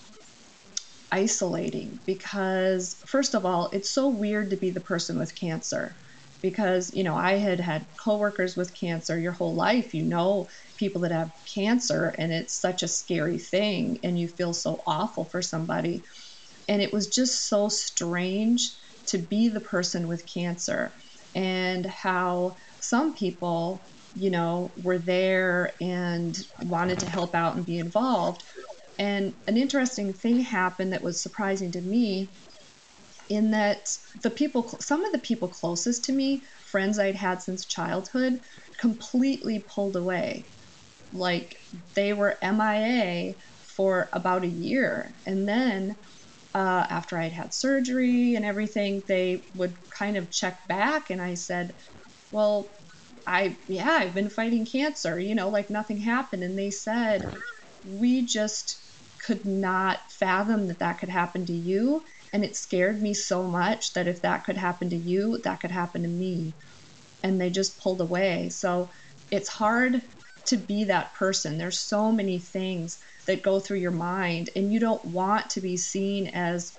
[1.12, 5.96] isolating because, first of all, it's so weird to be the person with cancer.
[6.42, 9.92] Because, you know, I had had coworkers with cancer your whole life.
[9.92, 10.48] You know,
[10.80, 15.26] people that have cancer, and it's such a scary thing, and you feel so awful
[15.26, 16.04] for somebody.
[16.68, 20.94] And it was just so strange to be the person with cancer
[21.34, 27.78] and how some people you know, were there and wanted to help out and be
[27.78, 28.42] involved.
[28.98, 32.34] And an interesting thing happened that was surprising to me
[33.28, 33.88] in that
[34.22, 38.40] the people, some of the people closest to me, friends I'd had since childhood,
[38.78, 40.50] completely pulled away.
[41.12, 41.56] Like
[41.94, 45.16] they were MIA for about a year.
[45.26, 45.96] And then
[46.54, 51.10] uh, after I'd had surgery and everything, they would kind of check back.
[51.10, 51.74] And I said,
[52.30, 52.74] Well,
[53.26, 56.42] I, yeah, I've been fighting cancer, you know, like nothing happened.
[56.44, 57.28] And they said,
[57.82, 58.78] we just
[59.18, 62.02] could not fathom that that could happen to you.
[62.32, 65.70] And it scared me so much that if that could happen to you, that could
[65.70, 66.56] happen to me.
[67.22, 68.50] And they just pulled away.
[68.50, 68.90] So
[69.30, 70.02] it's hard
[70.46, 71.58] to be that person.
[71.58, 75.76] There's so many things that go through your mind, and you don't want to be
[75.76, 76.72] seen as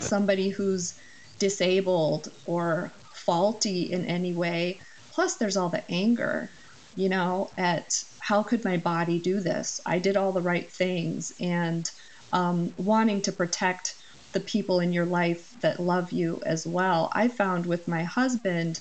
[0.00, 0.98] somebody who's
[1.38, 4.80] disabled or faulty in any way
[5.12, 6.52] Plus, there's all the anger,
[6.96, 9.80] you know, at how could my body do this?
[9.86, 11.90] I did all the right things, and
[12.32, 13.94] um, wanting to protect
[14.32, 17.10] the people in your life that love you as well.
[17.14, 18.80] I found with my husband,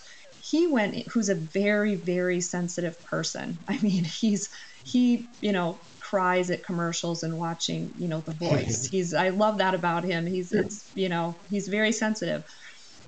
[0.54, 3.58] he went, who's a very, very sensitive person.
[3.68, 4.50] I mean, he's,
[4.84, 8.86] he, you know, cries at commercials and watching, you know, The Voice.
[8.86, 10.28] He's, I love that about him.
[10.28, 12.44] He's, it's, you know, he's very sensitive.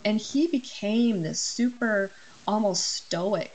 [0.03, 2.13] And he became this super
[2.47, 3.51] almost stoic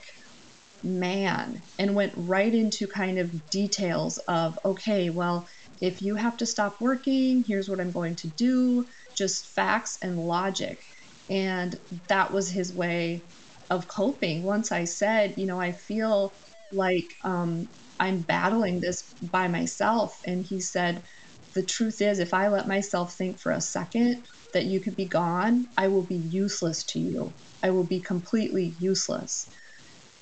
[0.85, 5.49] man and went right into kind of details of okay, well,
[5.81, 10.17] if you have to stop working, here's what I'm going to do, just facts and
[10.17, 10.81] logic.
[11.29, 11.77] And
[12.09, 13.25] that was his way
[13.71, 14.45] of coping.
[14.45, 16.37] Once I said, you know, I feel
[16.73, 17.69] like um,
[18.01, 20.21] I'm battling this by myself.
[20.27, 21.05] And he said,
[21.55, 25.09] the truth is, if I let myself think for a second that you could be
[25.09, 27.37] gone, I will be useless to you.
[27.63, 29.49] I will be completely useless.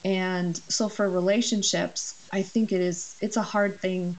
[0.04, 4.18] And so for relationships, I think it is it's a hard thing,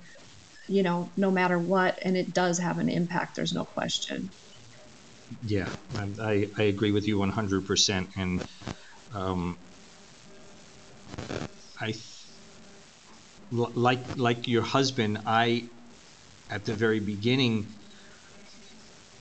[0.68, 3.36] you know, no matter what, and it does have an impact.
[3.36, 4.34] There's no question.
[5.42, 8.12] Yeah, I, I agree with you 100%.
[8.16, 8.44] And
[9.14, 9.58] um,
[11.80, 11.94] I,
[13.52, 15.70] like like your husband, I,
[16.50, 17.74] at the very beginning,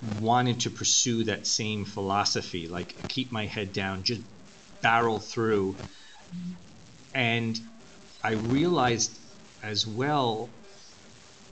[0.01, 4.23] wanted to pursue that same philosophy, like keep my head down, just
[4.83, 5.79] barrel through.
[7.15, 7.59] And
[8.23, 9.19] I realized
[9.63, 10.51] as well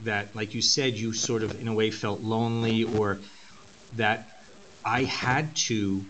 [0.05, 3.21] that, like you said, you sort of in a way felt lonely, or
[3.95, 4.29] that
[4.85, 6.05] I had to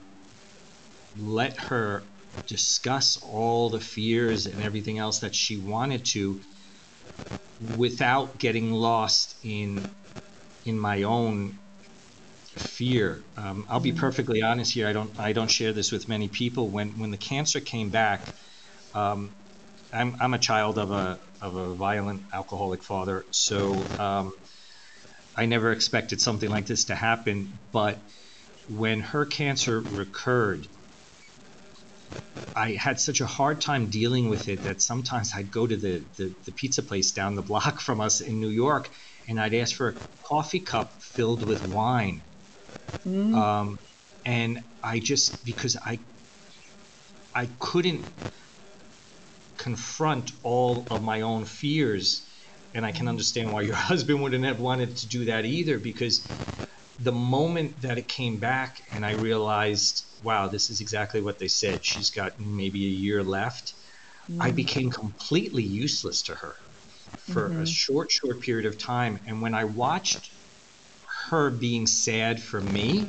[1.17, 2.05] let her
[2.46, 6.40] discuss all the fears and everything else that she wanted to
[7.61, 9.90] without getting lost in
[10.64, 11.59] in my own
[12.57, 13.22] fear.
[13.37, 14.87] Um, I'll be perfectly honest here.
[14.88, 16.68] I don't I don't share this with many people.
[16.68, 18.20] When when the cancer came back,
[18.94, 19.31] um,
[19.92, 24.33] I'm I'm a child of a of a violent alcoholic father, so um,
[25.37, 27.53] I never expected something like this to happen.
[27.72, 27.99] But
[28.68, 30.66] when her cancer recurred,
[32.55, 36.03] I had such a hard time dealing with it that sometimes I'd go to the,
[36.16, 38.89] the, the, pizza place down the block from us in New York
[39.28, 42.22] and I'd ask for a coffee cup filled with wine.
[43.07, 43.35] Mm.
[43.35, 43.78] Um,
[44.24, 45.99] and I just because I
[47.35, 48.07] I couldn't
[49.57, 52.22] confront all of my own fears,
[52.74, 56.26] and I can understand why your husband wouldn't have wanted to do that either because
[56.99, 61.49] the moment that it came back and I realized, wow, this is exactly what they
[61.49, 61.85] said.
[61.85, 63.74] She's got maybe a year left.
[64.31, 64.43] Mm.
[64.43, 66.57] I became completely useless to her
[67.33, 67.62] for mm-hmm.
[67.62, 69.20] a short, short period of time.
[69.27, 70.31] And when I watched
[71.31, 73.07] her being sad for me.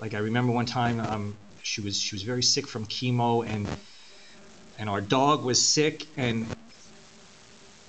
[0.00, 3.68] Like I remember one time, um, she was she was very sick from chemo, and
[4.78, 6.46] and our dog was sick, and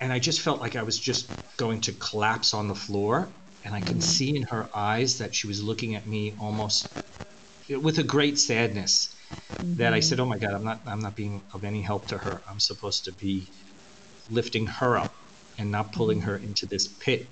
[0.02, 3.28] and I just felt like I was just going to collapse on the floor,
[3.64, 4.00] and I could mm-hmm.
[4.02, 6.88] see in her eyes that she was looking at me almost
[7.70, 9.76] with a great sadness mm-hmm.
[9.76, 12.18] that I said, "Oh my God, I'm not I'm not being of any help to
[12.18, 12.42] her.
[12.50, 13.48] I'm supposed to be
[14.30, 15.14] lifting her up
[15.58, 17.28] and not pulling her into this pit."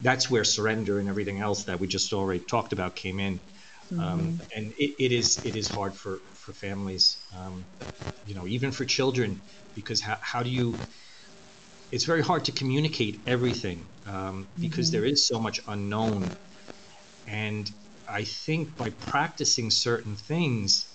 [0.00, 3.40] That's where surrender and everything else that we just already talked about came in.
[3.92, 4.00] Um, mm-hmm.
[4.00, 7.64] Um, and it, it is it is hard for for families, um,
[8.26, 9.40] you know, even for children,
[9.74, 10.76] because how, how do you?
[11.90, 15.00] It's very hard to communicate everything um, because mm-hmm.
[15.00, 16.28] there is so much unknown,
[17.26, 17.70] and
[18.08, 20.86] I think by practicing certain things,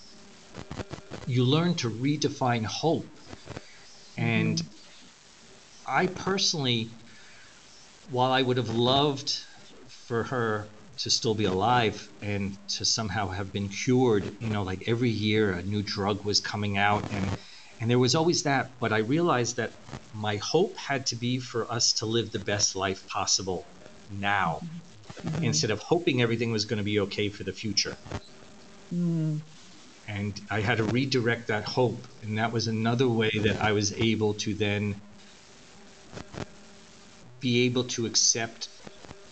[1.28, 3.08] you learn to redefine hope.
[4.18, 5.92] And mm-hmm.
[5.92, 6.90] I personally,
[8.12, 9.38] while I would have loved
[9.88, 14.88] for her to still be alive and to somehow have been cured, you know, like
[14.88, 17.32] every year a new drug was coming out and
[17.82, 19.72] and there was always that, but I realized that
[20.14, 23.66] my hope had to be for us to live the best life possible
[24.12, 24.60] now
[25.14, 25.44] mm-hmm.
[25.44, 27.96] instead of hoping everything was going to be okay for the future.
[28.94, 29.42] Mm
[30.10, 33.94] and I had to redirect that hope, and that was another way that I was
[33.94, 35.00] able to then
[37.40, 38.70] be able to accept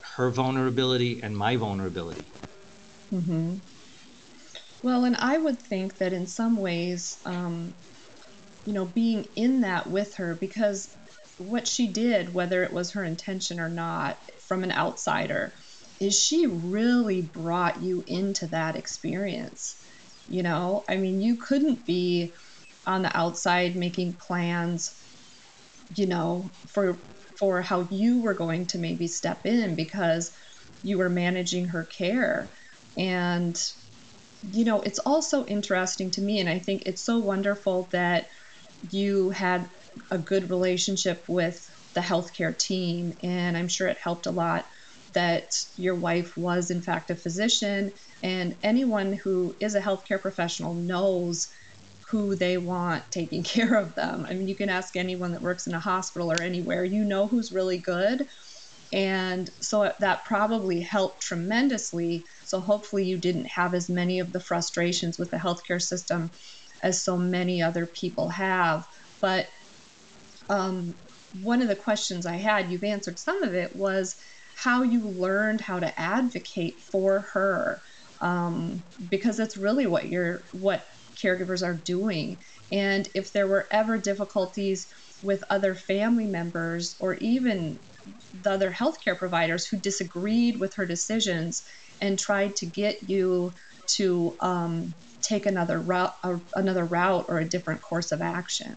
[0.01, 2.25] her vulnerability and my vulnerability.
[3.11, 3.55] Mm-hmm.
[4.83, 7.73] Well, and I would think that in some ways, um,
[8.67, 10.95] you know, being in that with her, because
[11.39, 15.51] what she did, whether it was her intention or not, from an outsider,
[15.99, 19.83] is she really brought you into that experience?
[20.27, 22.33] You know i mean you couldn't be
[22.85, 25.01] on the outside making plans
[25.95, 27.03] you know for
[27.39, 30.31] for how you were going to maybe step in because
[30.83, 32.51] you were managing her care.
[32.97, 33.57] And
[34.51, 38.27] you know it's also interesting to me and i think it's so wonderful that
[38.91, 39.69] you had
[40.11, 44.67] a good relationship with the healthcare team and i'm sure it helped a lot
[45.17, 47.91] that your wife was in fact a physician
[48.21, 51.47] and anyone who is a healthcare professional knows
[52.07, 54.27] who they want taking care of them.
[54.29, 57.25] I mean, you can ask anyone that works in a hospital or anywhere, you know
[57.25, 58.27] who's really good.
[58.93, 62.23] And so that probably helped tremendously.
[62.45, 66.29] So hopefully, you didn't have as many of the frustrations with the healthcare system
[66.83, 68.87] as so many other people have.
[69.19, 69.47] But
[70.47, 70.93] um,
[71.41, 74.15] one of the questions I had, you've answered some of it, was
[74.57, 77.79] how you learned how to advocate for her
[78.21, 80.83] um, because that's really what you're what
[81.15, 82.37] caregivers are doing.
[82.71, 84.87] And if there were ever difficulties
[85.21, 87.79] with other family members or even
[88.41, 91.63] the other healthcare providers who disagreed with her decisions
[92.01, 93.53] and tried to get you
[93.87, 96.15] to um, take another route,
[96.55, 98.75] another route or a different course of action.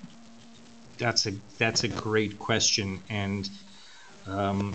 [0.98, 3.48] That's a that's a great question, and
[4.26, 4.74] um,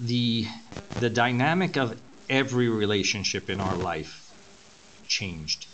[0.00, 0.46] the
[1.00, 4.32] the dynamic of every relationship in our life
[5.06, 5.66] changed.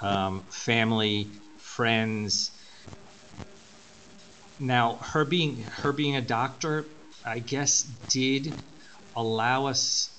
[0.00, 2.50] Um, family, friends.
[4.58, 6.84] Now, her being her being a doctor,
[7.24, 8.54] I guess, did
[9.16, 10.10] allow us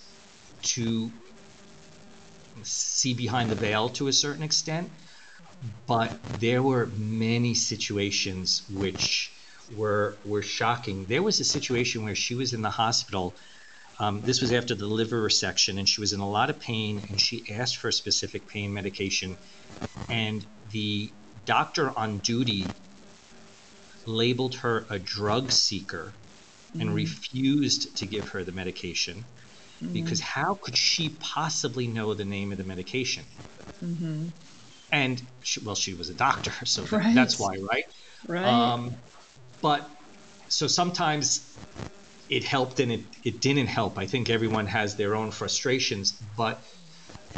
[0.73, 1.11] to
[2.63, 4.89] see behind the veil to a certain extent.
[5.87, 9.31] But there were many situations which
[9.75, 11.05] were were shocking.
[11.05, 13.33] There was a situation where she was in the hospital
[13.99, 17.01] um, this was after the liver resection, and she was in a lot of pain,
[17.09, 19.37] and she asked for a specific pain medication.
[20.09, 21.09] And the
[21.45, 22.65] doctor on duty
[24.05, 26.11] labeled her a drug seeker
[26.69, 26.81] mm-hmm.
[26.81, 29.23] and refused to give her the medication
[29.81, 29.93] mm-hmm.
[29.93, 33.23] because how could she possibly know the name of the medication?
[33.83, 34.27] Mm-hmm.
[34.91, 37.15] And she, well, she was a doctor, so right.
[37.15, 37.85] that's why, right?
[38.27, 38.43] Right.
[38.43, 38.93] Um,
[39.65, 39.89] but
[40.47, 41.57] so sometimes
[42.29, 43.97] it helped and it, it didn't help.
[43.97, 46.61] I think everyone has their own frustrations, but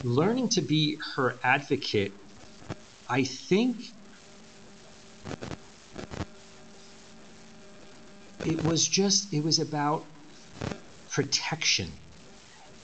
[0.03, 2.11] learning to be her advocate,
[3.09, 3.77] I think
[8.43, 10.03] it was just, it was about
[11.13, 11.87] protection.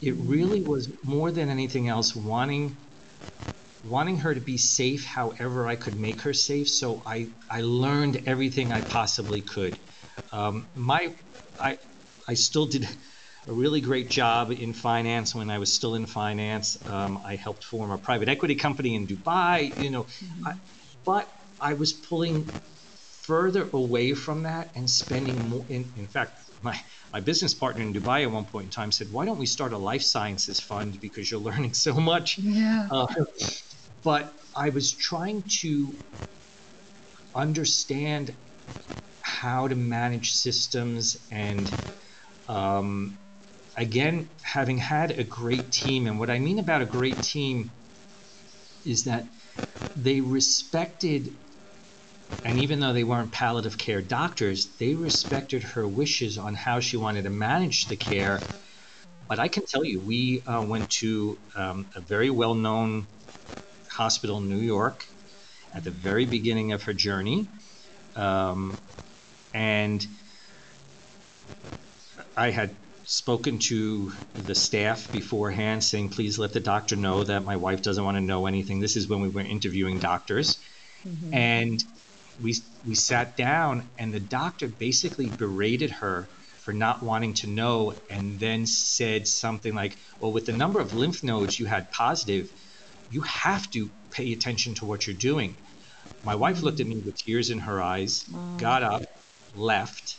[0.01, 2.77] It really was more than anything else wanting
[3.87, 6.69] wanting her to be safe however I could make her safe.
[6.69, 9.77] So I, I learned everything I possibly could.
[10.31, 11.13] Um, my
[11.59, 11.77] I
[12.27, 12.87] I still did
[13.47, 16.83] a really great job in finance when I was still in finance.
[16.87, 20.47] Um, I helped form a private equity company in Dubai, you know, mm-hmm.
[20.47, 20.53] I,
[21.05, 21.27] but
[21.59, 22.49] I was pulling
[23.23, 25.65] further away from that and spending more.
[25.69, 26.79] In, in fact, my
[27.11, 29.73] my business partner in Dubai at one point in time said, "Why don't we start
[29.73, 32.87] a life sciences fund because you're learning so much?" Yeah.
[32.89, 33.07] Uh,
[34.03, 35.93] but I was trying to
[37.35, 38.35] understand
[39.21, 41.69] how to manage systems and
[42.47, 43.17] um,
[43.77, 47.71] again, having had a great team, and what I mean about a great team
[48.85, 49.25] is that
[49.95, 51.29] they respected,
[52.43, 56.97] and even though they weren't palliative care doctors, they respected her wishes on how she
[56.97, 58.39] wanted to manage the care.
[59.27, 63.07] But I can tell you, we uh, went to um, a very well known
[63.93, 65.05] hospital in New York
[65.73, 67.47] at the very beginning of her journey.
[68.15, 68.77] Um,
[69.53, 70.05] and
[72.35, 72.71] I had
[73.05, 78.03] spoken to the staff beforehand saying, please let the doctor know that my wife doesn't
[78.03, 78.79] want to know anything.
[78.79, 80.57] This is when we were interviewing doctors.
[81.07, 81.33] Mm-hmm.
[81.33, 81.83] And
[82.41, 82.55] we,
[82.87, 86.27] we sat down, and the doctor basically berated her
[86.59, 90.93] for not wanting to know and then said something like, well, with the number of
[90.93, 92.51] lymph nodes you had positive,
[93.11, 95.55] you have to pay attention to what you're doing.
[96.23, 98.57] My wife looked at me with tears in her eyes, wow.
[98.57, 99.03] got up,
[99.55, 100.17] left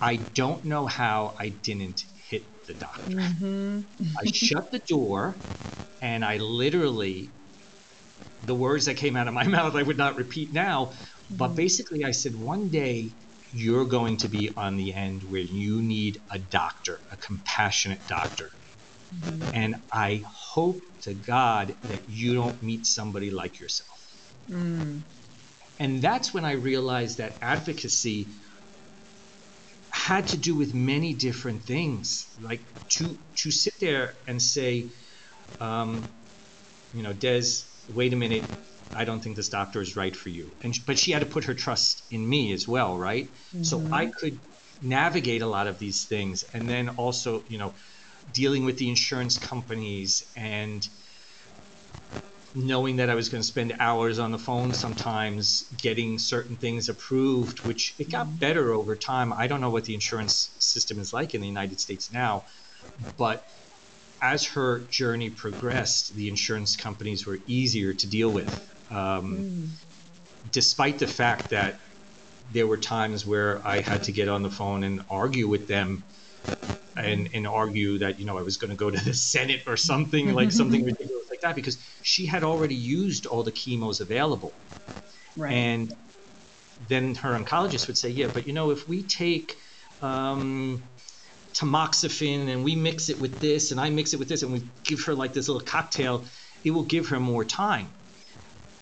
[0.00, 3.10] I don't know how I didn't hit the doctor.
[3.10, 3.80] Mm-hmm.
[4.18, 5.34] I shut the door
[6.02, 7.30] and I literally,
[8.44, 10.92] the words that came out of my mouth, I would not repeat now.
[11.30, 11.56] But mm-hmm.
[11.56, 13.10] basically, I said, one day
[13.54, 18.50] you're going to be on the end where you need a doctor, a compassionate doctor.
[19.20, 19.50] Mm-hmm.
[19.54, 23.90] And I hope to God that you don't meet somebody like yourself.
[24.50, 25.00] Mm.
[25.78, 28.26] And that's when I realized that advocacy
[29.90, 32.26] had to do with many different things.
[32.40, 32.60] Like
[32.90, 34.86] to to sit there and say,
[35.60, 36.02] um,
[36.92, 37.62] you know, Des,
[37.92, 38.44] wait a minute,
[38.94, 40.50] I don't think this doctor is right for you.
[40.62, 43.26] And but she had to put her trust in me as well, right?
[43.26, 43.62] Mm-hmm.
[43.62, 44.38] So I could
[44.82, 47.72] navigate a lot of these things, and then also, you know,
[48.34, 50.86] dealing with the insurance companies and
[52.54, 56.88] knowing that I was going to spend hours on the phone sometimes getting certain things
[56.88, 59.32] approved, which it got better over time.
[59.32, 62.44] I don't know what the insurance system is like in the United States now,
[63.16, 63.44] but
[64.22, 69.68] as her journey progressed, the insurance companies were easier to deal with, um, mm.
[70.52, 71.80] despite the fact that
[72.52, 76.04] there were times where I had to get on the phone and argue with them
[76.96, 79.76] and, and argue that you know I was going to go to the Senate or
[79.76, 84.52] something like something ridiculous like that because she had already used all the chemos available,
[85.36, 85.52] right.
[85.52, 85.94] and
[86.88, 89.56] then her oncologist would say, yeah, but you know if we take
[90.02, 90.82] um,
[91.52, 94.62] tamoxifen and we mix it with this and I mix it with this and we
[94.82, 96.24] give her like this little cocktail,
[96.64, 97.88] it will give her more time.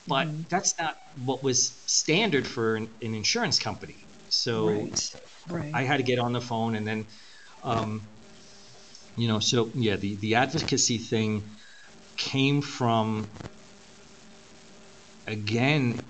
[0.08, 0.42] But mm-hmm.
[0.48, 3.96] that's not what was standard for an, an insurance company.
[4.30, 5.16] So right.
[5.48, 5.74] Right.
[5.74, 7.06] I had to get on the phone and then
[7.64, 8.02] um,
[9.16, 11.42] you know, so yeah, the, the advocacy thing
[12.16, 13.26] came from,
[15.26, 16.00] again,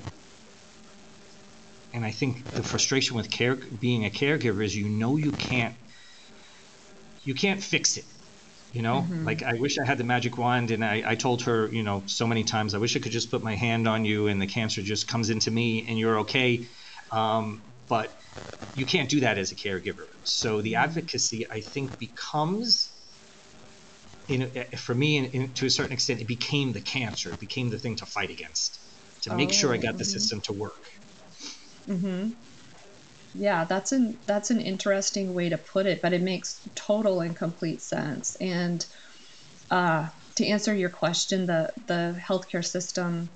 [1.93, 5.75] and I think the frustration with care being a caregiver is you know you can't
[7.25, 8.05] you can't fix it.
[8.73, 9.27] You know, mm-hmm.
[9.27, 12.03] like I wish I had the magic wand, and I, I told her, you know,
[12.07, 14.47] so many times, I wish I could just put my hand on you and the
[14.47, 16.67] cancer just comes into me and you're okay.
[17.11, 17.61] Um,
[17.93, 18.11] but
[18.75, 20.07] you can't do that as a caregiver.
[20.25, 22.89] So the advocacy, I think, becomes,
[24.29, 27.29] in, for me, in, in, to a certain extent, it became the cancer.
[27.33, 28.81] It became the thing to fight against,
[29.25, 30.19] to make oh, sure I got the mm-hmm.
[30.19, 30.83] system to work.
[31.87, 32.31] Mm-hmm.
[33.35, 37.37] Yeah, that's an that's an interesting way to put it, but it makes total and
[37.37, 38.37] complete sense.
[38.37, 38.87] And
[39.71, 43.29] uh, to answer your question, the the healthcare system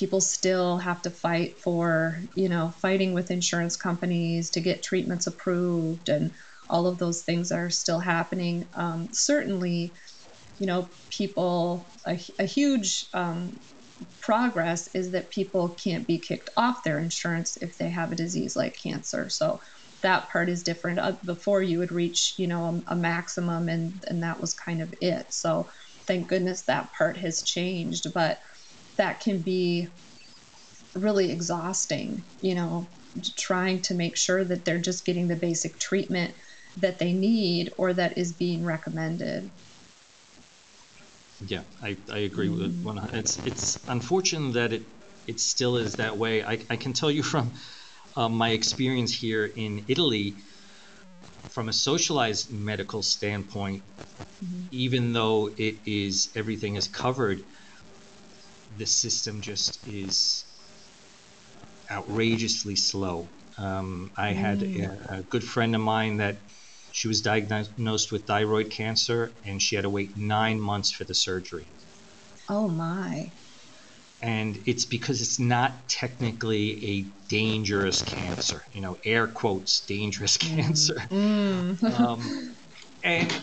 [0.00, 5.26] people still have to fight for, you know, fighting with insurance companies to get treatments
[5.26, 6.32] approved, and
[6.70, 8.64] all of those things are still happening.
[8.74, 9.94] Um, certainly,
[10.58, 13.60] you know, people, a, a huge um,
[14.22, 18.56] progress is that people can't be kicked off their insurance if they have a disease
[18.56, 19.28] like cancer.
[19.28, 19.60] So
[20.02, 20.98] that part is different.
[20.98, 24.80] Uh, before you would reach, you know, a, a maximum, and and that was kind
[24.80, 25.26] of it.
[25.30, 25.68] So
[26.06, 28.38] thank goodness that part has changed, but
[29.00, 29.88] that can be
[30.94, 32.86] really exhausting, you know,
[33.34, 36.34] trying to make sure that they're just getting the basic treatment
[36.76, 39.48] that they need or that is being recommended.
[41.46, 42.84] Yeah, I, I agree with mm-hmm.
[42.84, 43.10] one.
[43.14, 44.82] It's it's unfortunate that it
[45.26, 46.44] it still is that way.
[46.44, 47.52] I, I can tell you from
[48.16, 50.34] um, my experience here in Italy,
[51.48, 53.82] from a socialized medical standpoint,
[54.44, 54.66] mm-hmm.
[54.72, 57.42] even though it is everything is covered,
[58.80, 60.44] the system just is
[61.90, 63.28] outrageously slow.
[63.58, 65.10] Um, I had mm.
[65.10, 66.36] a, a, good friend of mine that
[66.90, 71.12] she was diagnosed with thyroid cancer and she had to wait nine months for the
[71.12, 71.66] surgery.
[72.48, 73.30] Oh my.
[74.22, 80.56] And it's because it's not technically a dangerous cancer, you know, air quotes, dangerous mm.
[80.56, 80.96] cancer.
[81.10, 82.00] Mm.
[82.00, 82.54] um,
[83.04, 83.42] and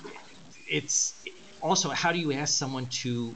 [0.68, 1.14] it's
[1.62, 3.36] also how do you ask someone to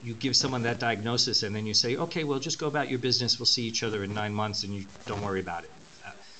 [0.00, 2.98] you give someone that diagnosis and then you say okay well just go about your
[2.98, 3.38] business.
[3.38, 5.72] We'll see each other in nine months and you don't worry about it.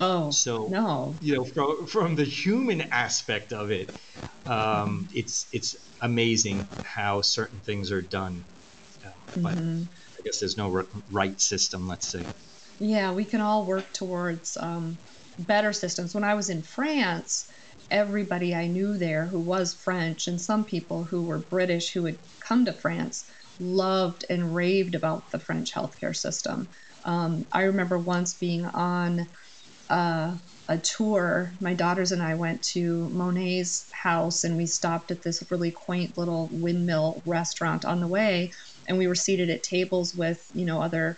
[0.00, 1.20] Oh so no.
[1.20, 3.90] you know from, from the human aspect of it
[4.46, 8.46] um, it's it's amazing how certain things are done.
[9.04, 9.10] Uh,
[9.42, 9.88] but Mm-hmm.
[10.18, 12.30] i guess there's no r- right system let's say.
[12.80, 14.98] Yeah, we can all work towards um,
[15.38, 16.14] better systems.
[16.14, 17.46] When I was in France,
[17.90, 22.18] everybody I knew there who was French and some people who were British who had
[22.40, 23.24] come to France
[23.60, 26.68] loved and raved about the French healthcare system.
[27.04, 29.26] Um, I remember once being on
[29.88, 30.34] uh,
[30.68, 31.52] a tour.
[31.60, 36.18] My daughters and I went to Monet's house and we stopped at this really quaint
[36.18, 38.52] little windmill restaurant on the way.
[38.86, 41.16] And we were seated at tables with, you know, other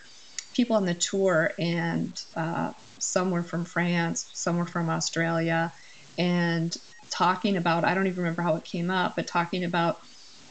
[0.55, 5.73] people on the tour, and uh, some were from France, some were from Australia,
[6.19, 6.77] and
[7.11, 10.01] talking about I don't even remember how it came up, but talking about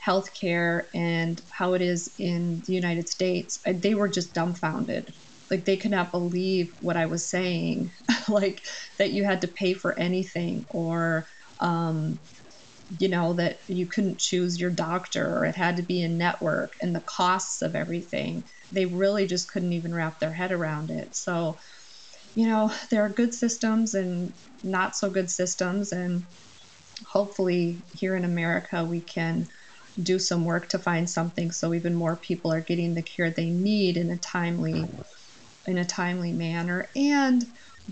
[0.06, 3.60] healthcare and how it is in the United States.
[3.66, 5.14] I- They were just dumbfounded.
[5.52, 7.92] Like they could not believe what I was saying,
[8.30, 8.62] like
[9.00, 11.28] that you had to pay for anything or
[11.60, 12.20] um,
[13.00, 16.74] you know that you couldn't choose your doctor or it had to be a network
[16.82, 21.16] and the costs of everything they really just couldn't even wrap their head around it
[21.16, 21.60] so
[22.36, 24.34] you know there are good systems and
[24.64, 26.26] not so good systems and
[27.08, 29.48] hopefully here in america we can
[30.04, 33.50] do some work to find something so even more people are getting the care they
[33.50, 34.86] need in a timely
[35.68, 37.46] in a timely manner and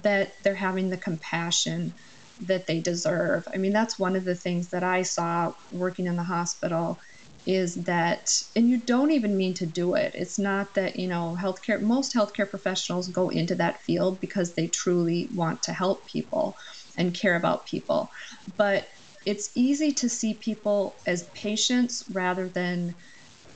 [0.04, 1.94] that they're having the compassion
[2.40, 3.44] that they deserve.
[3.54, 7.00] I mean, that's one of the things that I saw working in the hospital
[7.46, 10.12] is that, and you don't even mean to do it.
[10.14, 14.68] It's not that, you know, healthcare, most healthcare professionals go into that field because they
[14.68, 16.56] truly want to help people
[16.98, 18.10] and care about people.
[18.58, 18.88] But
[19.28, 22.96] it's easy to see people as patients rather than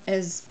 [0.07, 0.49] as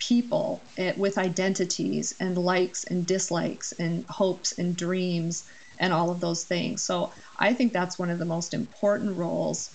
[0.00, 5.44] people eh, with identities and likes and dislikes and hopes and dreams
[5.78, 6.84] and all of those things.
[6.84, 9.70] So I think that's one of the most important roles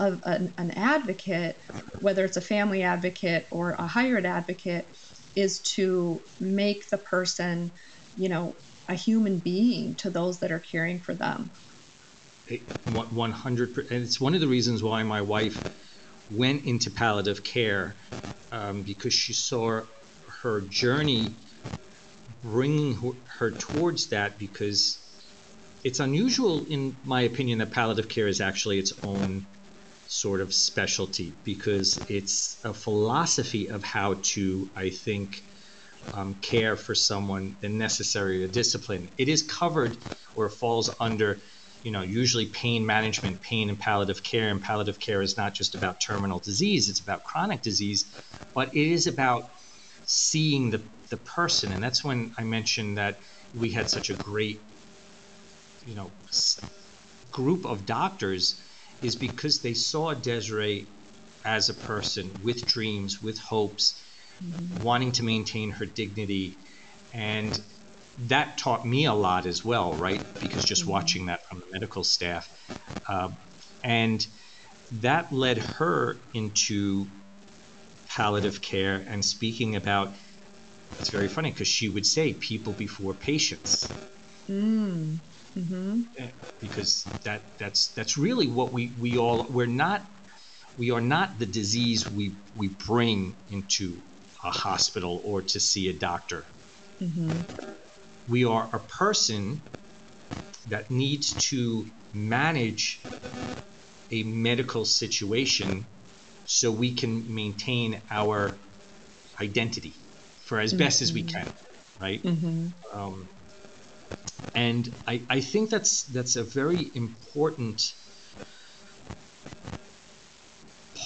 [0.00, 1.58] of an, an advocate,
[2.00, 4.86] whether it's a family advocate or a hired advocate,
[5.36, 7.72] is to make the person,
[8.16, 8.56] you know,
[8.88, 11.52] a human being to those that are caring for them.
[12.48, 15.60] It- 100 and it's one of the reasons why my wife
[16.30, 17.96] went into palliative care
[18.50, 19.82] um, because she saw
[20.42, 21.36] her journey
[22.42, 24.98] bringing her- her towards that because
[25.84, 29.46] it's unusual in my opinion that palliative care is actually its own
[30.06, 35.36] sort of specialty because it's a philosophy of how to i think
[36.12, 39.10] um, care for someone the necessary discipline.
[39.18, 39.96] It is covered
[40.34, 41.40] or falls under
[41.82, 45.74] you know usually pain management pain and palliative care and palliative care is not just
[45.74, 48.04] about terminal disease it's about chronic disease
[48.54, 49.50] but it is about
[50.04, 51.70] seeing the, the person.
[51.72, 53.16] And that's when i mentioned that
[53.54, 54.60] we had such a great
[55.86, 56.10] you know
[57.30, 58.60] group of doctors
[59.02, 60.86] is because they saw Desiree
[61.44, 64.02] as a person with dreams, with hopes,
[64.42, 64.82] mm-hmm.
[64.82, 66.56] wanting to maintain her dignity,
[67.14, 67.60] and
[68.18, 70.22] that taught me a lot as well, right?
[70.40, 72.48] Because just watching that from the medical staff,
[73.08, 73.30] uh,
[73.84, 74.26] and
[74.90, 77.12] that led her into
[78.08, 80.16] palliative care and speaking about.
[80.98, 83.94] It's very funny because she would say people before patients
[84.48, 85.20] Mm.
[85.54, 86.08] hmm
[86.60, 90.10] because that that's that's really what we we all we're not
[90.76, 94.02] we are not the disease we we bring into
[94.44, 96.46] a hospital or to see a doctor
[97.00, 97.48] hmm
[98.28, 99.62] we are a person
[100.66, 103.00] that needs to manage
[104.10, 105.86] a medical situation
[106.44, 108.60] so we can maintain our
[109.40, 109.94] identity
[110.46, 111.48] for as best as we can
[112.00, 112.22] right?
[112.22, 113.28] Hmm um,
[114.54, 117.80] and I, I think that's that's a very important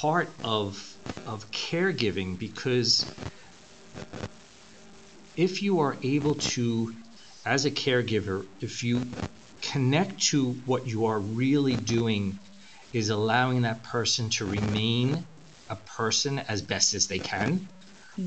[0.01, 3.13] part of of caregiving because
[5.37, 6.93] if you are able to
[7.45, 9.17] as a caregiver if you
[9.63, 12.41] connect to what you are really doing
[12.93, 15.29] is allowing that person to remain
[15.69, 17.71] a person as best as they can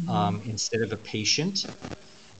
[0.07, 1.59] um, instead of a patient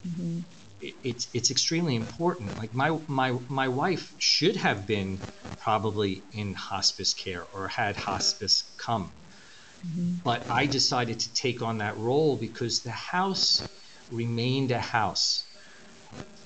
[0.04, 0.46] hmm
[0.80, 2.56] it- it's it's extremely important.
[2.56, 5.26] Like my my my wife should have been
[5.58, 9.12] probably in hospice care or had hospice come,
[10.24, 13.70] but I decided to take on that role because the house
[14.10, 15.45] remained a house.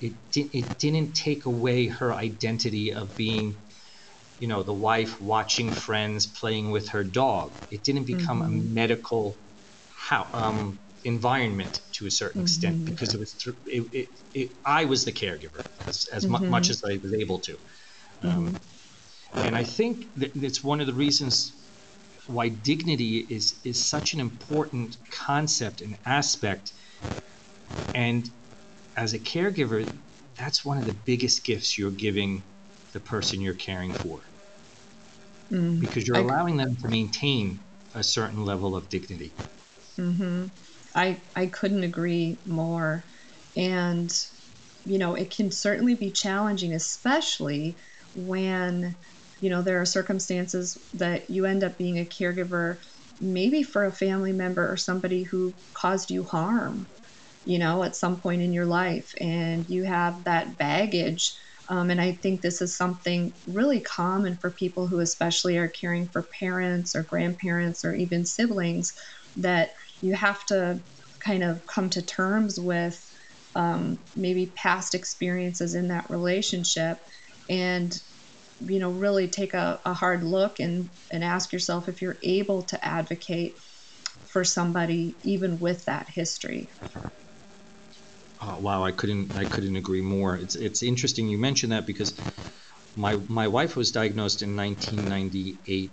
[0.01, 3.55] It di- it didn't take away her identity of being
[4.41, 7.51] you know, the wife watching friends playing with her dog.
[7.69, 8.59] It didn't become mm-hmm.
[8.59, 9.37] a medical
[9.95, 12.45] how, um, environment to a certain mm-hmm.
[12.45, 16.49] extent because it was through, it, it, it, I was the caregiver as, as mm-hmm.
[16.49, 17.57] much as I was able to.
[18.23, 19.39] Um, mm-hmm.
[19.45, 21.53] and I think that it's one of the reasons
[22.25, 26.73] why dignity is, is such an important concept and aspect.
[27.93, 28.29] And
[28.95, 29.87] as a caregiver,
[30.37, 32.43] that's one of the biggest gifts you're giving
[32.93, 34.21] the person you're caring for.
[35.51, 37.59] Mm, because you're allowing them to maintain
[37.93, 39.33] a certain level of dignity.
[39.99, 40.47] Mm-hmm.
[40.95, 43.03] I, I couldn't agree more.
[43.55, 44.09] And,
[44.85, 47.77] you know, it can certainly be challenging, especially
[48.13, 48.95] when,
[49.41, 52.77] you know, there are circumstances that you end up being a caregiver,
[53.19, 56.87] maybe for a family member or somebody who caused you harm,
[57.43, 59.11] you know, at some point in your life.
[59.19, 61.33] And you have that baggage.
[61.69, 66.09] Um, and I think this is something really common for people who, especially, are caring
[66.11, 68.93] for parents or grandparents or even siblings,
[69.37, 69.69] that
[70.01, 70.81] you have to
[71.23, 72.99] kind of come to terms with
[73.55, 76.97] um, maybe past experiences in that relationship
[77.49, 77.97] and
[78.59, 82.63] you know really take a, a hard look and and ask yourself if you're able
[82.63, 83.55] to advocate
[84.31, 86.69] for somebody even with that history
[88.41, 92.19] oh, wow i couldn't i couldn't agree more it's it's interesting you mentioned that because
[92.95, 95.91] my my wife was diagnosed in 1998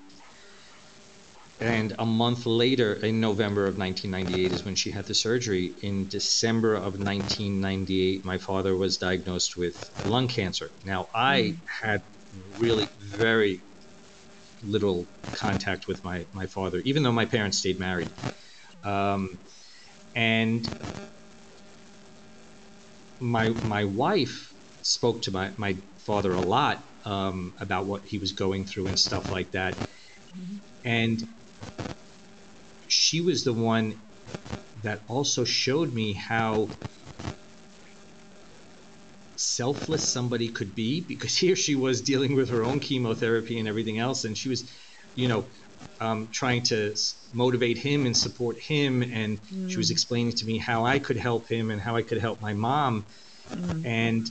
[1.60, 5.72] and a month later, in November of 1998, is when she had the surgery.
[5.82, 10.70] In December of 1998, my father was diagnosed with lung cancer.
[10.84, 11.58] Now, I mm.
[11.66, 12.02] had
[12.56, 13.60] really very
[14.62, 18.10] little contact with my, my father, even though my parents stayed married.
[18.84, 19.36] Um,
[20.14, 20.68] and
[23.20, 24.52] my, my wife
[24.82, 28.98] spoke to my, my father a lot um, about what he was going through and
[28.98, 29.74] stuff like that.
[30.84, 31.18] And
[32.88, 34.00] she was the one
[34.82, 36.70] that also showed me how
[39.36, 43.98] selfless somebody could be because here she was dealing with her own chemotherapy and everything
[43.98, 44.70] else and she was
[45.14, 45.46] you know
[46.00, 46.94] um, trying to
[47.32, 49.70] motivate him and support him and mm.
[49.70, 49.92] she was mm.
[49.92, 53.04] explaining to me how i could help him and how i could help my mom
[53.50, 53.84] mm.
[53.84, 54.30] and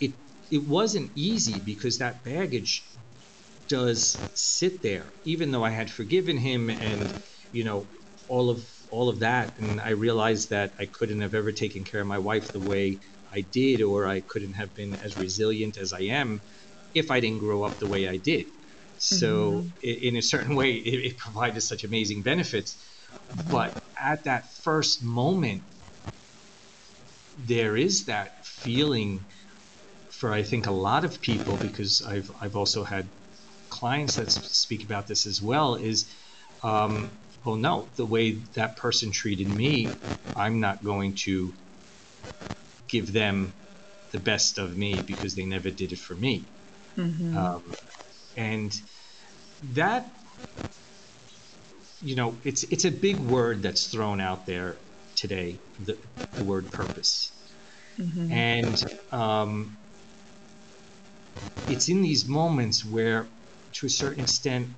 [0.00, 0.12] it
[0.50, 2.82] it wasn't easy because that baggage
[3.68, 7.22] does sit there, even though I had forgiven him and
[7.52, 7.86] you know
[8.28, 12.00] all of all of that, and I realized that I couldn't have ever taken care
[12.00, 12.98] of my wife the way
[13.32, 16.40] I did, or I couldn't have been as resilient as I am
[16.94, 18.46] if I didn't grow up the way I did.
[18.98, 20.06] So, mm-hmm.
[20.08, 22.76] in a certain way, it, it provided such amazing benefits.
[23.50, 25.62] But at that first moment,
[27.46, 29.24] there is that feeling
[30.10, 33.06] for I think a lot of people because I've I've also had
[33.68, 36.06] clients that speak about this as well is,
[36.62, 37.10] um,
[37.44, 39.90] well, no, the way that person treated me,
[40.34, 41.52] I'm not going to
[42.88, 43.52] give them
[44.12, 46.44] the best of me because they never did it for me.
[46.96, 47.36] Mm-hmm.
[47.36, 47.62] Um,
[48.36, 48.80] and
[49.74, 50.08] that,
[52.02, 54.76] you know, it's it's a big word that's thrown out there
[55.14, 55.96] today, the,
[56.34, 57.32] the word purpose.
[57.98, 58.32] Mm-hmm.
[58.32, 59.76] And um,
[61.68, 63.26] it's in these moments where
[63.74, 64.68] to a certain extent,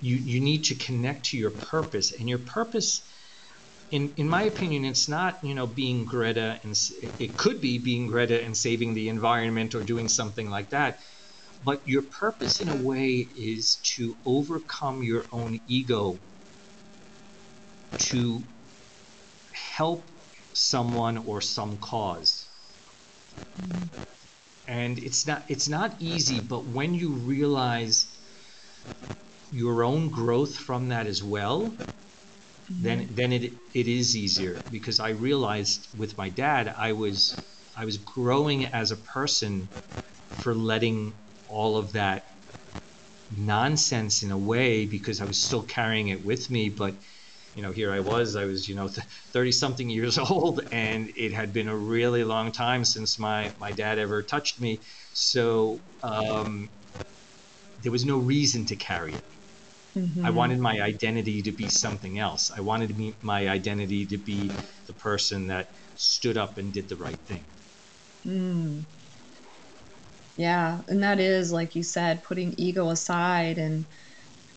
[0.00, 2.12] you, you need to connect to your purpose.
[2.12, 3.02] And your purpose,
[3.90, 6.78] in, in my opinion, it's not, you know, being Greta and
[7.18, 11.00] it could be being Greta and saving the environment or doing something like that.
[11.64, 16.18] But your purpose, in a way, is to overcome your own ego
[17.98, 18.42] to
[19.52, 20.02] help
[20.52, 22.46] someone or some cause.
[24.66, 28.06] And it's not it's not easy, but when you realize
[29.52, 32.82] your own growth from that as well, mm-hmm.
[32.82, 37.36] then then it it is easier because I realized with my dad I was
[37.76, 39.68] I was growing as a person
[40.40, 41.12] for letting
[41.52, 42.24] all of that
[43.36, 46.94] nonsense in a way because I was still carrying it with me but
[47.54, 48.88] you know here I was I was you know
[49.32, 53.72] 30 something years old and it had been a really long time since my my
[53.72, 54.80] dad ever touched me
[55.14, 56.68] so um,
[57.82, 59.24] there was no reason to carry it.
[59.98, 60.24] Mm-hmm.
[60.24, 62.50] I wanted my identity to be something else.
[62.56, 64.50] I wanted me, my identity to be
[64.86, 67.44] the person that stood up and did the right thing.
[68.24, 68.84] Mm.
[70.36, 73.86] Yeah, and that is like you said, putting ego aside and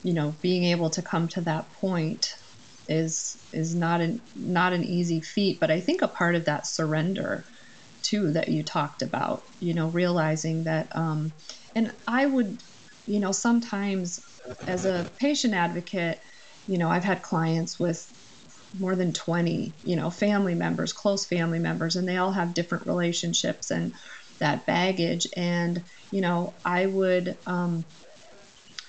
[0.02, 2.28] you know being able to come to that point
[2.88, 5.58] is is not an not an easy feat.
[5.60, 7.46] But I think a part of that surrender
[8.02, 11.34] too that you talked about, you know, realizing that, um,
[11.74, 12.62] and I would
[13.06, 14.20] you know, sometimes
[14.66, 16.20] as a patient advocate,
[16.66, 18.12] you know, I've had clients with
[18.78, 22.86] more than 20, you know, family members, close family members, and they all have different
[22.86, 23.94] relationships and
[24.40, 25.26] that baggage.
[25.36, 27.86] And, you know, I would um,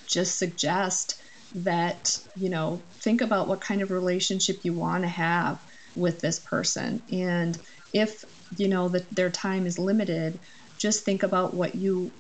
[0.07, 1.15] just suggest
[1.53, 5.59] that, you know, think about what kind of relationship you want to have
[5.95, 7.03] with this person.
[7.11, 7.57] And
[7.93, 8.23] if,
[8.57, 10.39] you know, that their time is limited,
[10.79, 12.13] just think about what you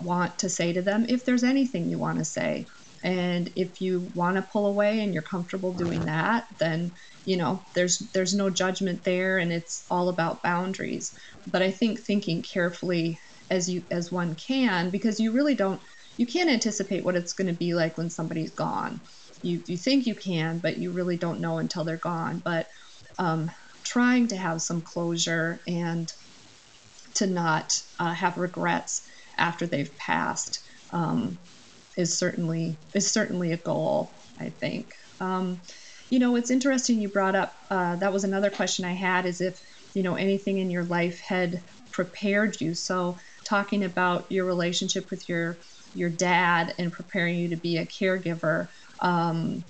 [0.00, 2.70] want to say to them if there's anything you want to say.
[3.02, 6.92] And if you want to pull away and you're comfortable doing that, then
[7.24, 11.12] you know there's there's no judgment there and it's all about boundaries.
[11.46, 13.18] But i think thinking carefully
[13.50, 15.80] as you as one can because you really don't
[16.16, 19.00] you can't anticipate what it's going to be like when somebody's gone.
[19.42, 22.40] You you think you can but you really don't know until they're gone.
[22.44, 22.68] But
[23.18, 23.50] um,
[23.84, 26.10] trying to have some closure and
[27.14, 29.02] to not uh, have regrets
[29.38, 30.60] after they've passed
[30.90, 31.38] um,
[31.96, 34.94] is certainly is certainly a goal i think.
[35.20, 35.62] Um,
[36.14, 37.56] you know, it's interesting you brought up.
[37.72, 39.58] Uh, that was another question I had: is if
[39.94, 42.72] you know anything in your life had prepared you.
[42.72, 45.58] So talking about your relationship with your
[45.92, 48.68] your dad and preparing you to be a caregiver.
[49.02, 49.64] Um,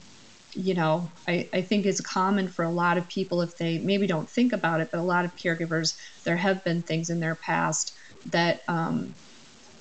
[0.53, 4.07] you know, I, I think is common for a lot of people if they maybe
[4.07, 5.95] don't think about it, but a lot of caregivers,
[6.26, 7.90] there have been things in their past
[8.26, 9.16] that um,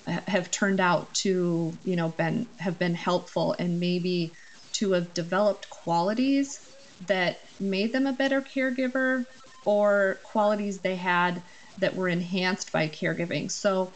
[0.08, 4.34] have turned out to, you know, been have been helpful and maybe
[4.74, 6.70] to have developed qualities
[7.08, 9.26] that made them a better caregiver
[9.66, 11.42] or qualities they had
[11.80, 13.50] that were enhanced by caregiving.
[13.50, 13.94] So,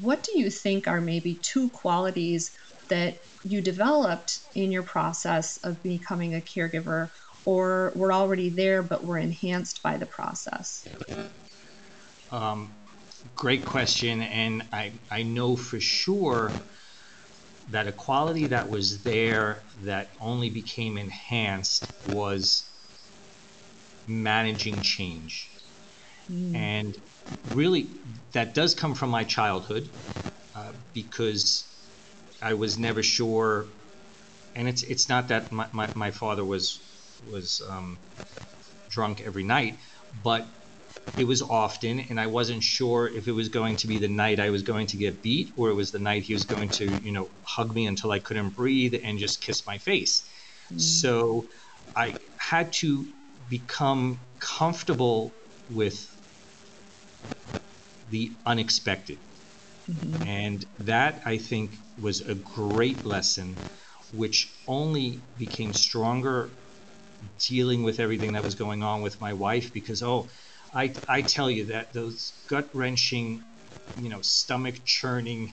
[0.00, 2.56] what do you think are maybe two qualities
[2.88, 7.10] that you developed in your process of becoming a caregiver
[7.44, 10.86] or were already there but were enhanced by the process?
[12.30, 12.70] Um,
[13.34, 14.22] great question.
[14.22, 16.52] And I, I know for sure
[17.70, 22.64] that a quality that was there that only became enhanced was
[24.06, 25.48] managing change.
[26.30, 26.56] Mm.
[26.56, 26.96] And
[27.54, 27.86] really,
[28.32, 29.88] that does come from my childhood
[30.56, 31.64] uh, because
[32.42, 33.66] I was never sure.
[34.56, 36.80] And it's it's not that my, my, my father was
[37.30, 37.98] was um,
[38.88, 39.76] drunk every night,
[40.24, 40.44] but
[41.16, 44.38] it was often, and I wasn't sure if it was going to be the night
[44.38, 46.86] I was going to get beat or it was the night he was going to,
[46.98, 50.24] you know, hug me until I couldn't breathe and just kiss my face.
[50.72, 50.80] Mm.
[50.80, 51.46] So
[51.96, 53.06] I had to
[53.48, 55.32] become comfortable
[55.70, 56.06] with
[58.10, 59.18] the unexpected.
[59.90, 60.28] Mm-hmm.
[60.28, 63.56] And that, I think, was a great lesson,
[64.12, 66.50] which only became stronger
[67.38, 70.28] dealing with everything that was going on with my wife because, oh,
[70.74, 73.42] I, I tell you that those gut wrenching,
[74.00, 75.52] you know, stomach churning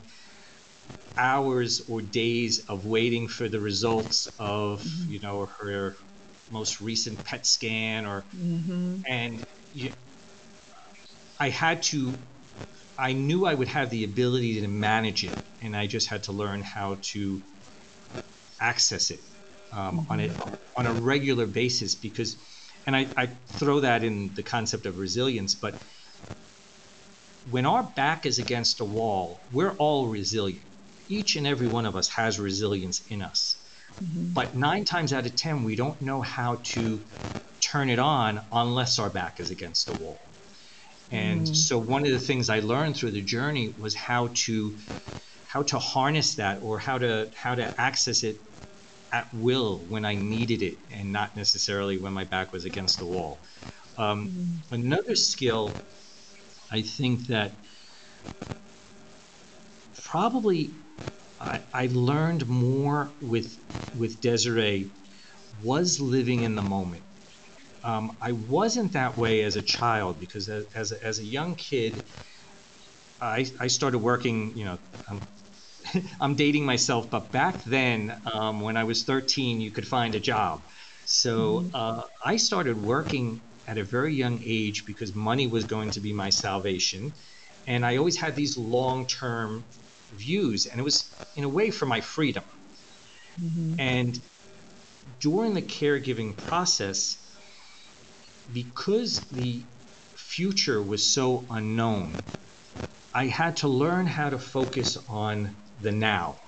[1.18, 5.14] hours or days of waiting for the results of, mm-hmm.
[5.14, 5.96] you know, her
[6.52, 9.02] most recent PET scan or, mm-hmm.
[9.08, 9.92] and you,
[11.40, 12.14] I had to,
[12.98, 16.32] I knew I would have the ability to manage it, and I just had to
[16.32, 17.42] learn how to
[18.60, 19.20] access it
[19.72, 20.12] um, mm-hmm.
[20.12, 20.32] on it
[20.76, 22.38] on a regular basis because
[22.88, 25.76] and I, I throw that in the concept of resilience, but
[27.52, 30.62] when our back is against a wall, we're all resilient.
[31.10, 33.58] Each and every one of us has resilience in us.
[34.02, 34.34] Mm-hmm.
[34.34, 37.02] But nine times out of 10, we don't know how to
[37.60, 40.20] turn it on unless our back is against a wall.
[41.12, 41.54] And mm-hmm.
[41.54, 44.76] so one of the things I learned through the journey was how to
[45.48, 48.40] how to harness that or how to how to access it
[49.12, 53.06] at will when I needed it and not necessarily when my back was against the
[53.06, 53.38] wall.
[53.98, 54.74] Um, mm-hmm.
[54.76, 55.74] Another skill
[56.72, 57.52] I think that
[60.04, 60.72] probably
[61.40, 63.58] I, I, learned more with
[63.98, 64.90] with Desiree
[65.64, 67.04] was living in the moment.
[67.84, 71.56] Um, I wasn't that way as a child because as, as, a, as a young
[71.56, 72.04] kid,
[73.22, 74.78] I, I started working, you know,
[75.10, 75.22] I'm
[76.22, 80.20] I'm dating myself, but back then, um, when I was 13, you could find a
[80.20, 80.62] job.
[81.06, 81.76] So mm-hmm.
[81.76, 86.14] uh, I started working at a very young age because money was going to be
[86.14, 87.14] my salvation.
[87.66, 89.64] And I always had these long term
[90.16, 92.44] views, and it was, in a way, for my freedom.
[93.42, 93.80] Mm-hmm.
[93.80, 94.20] And
[95.20, 97.18] during the caregiving process,
[98.54, 99.62] because the
[100.16, 102.14] future was so unknown,
[103.14, 106.40] I had to learn how to focus on the now.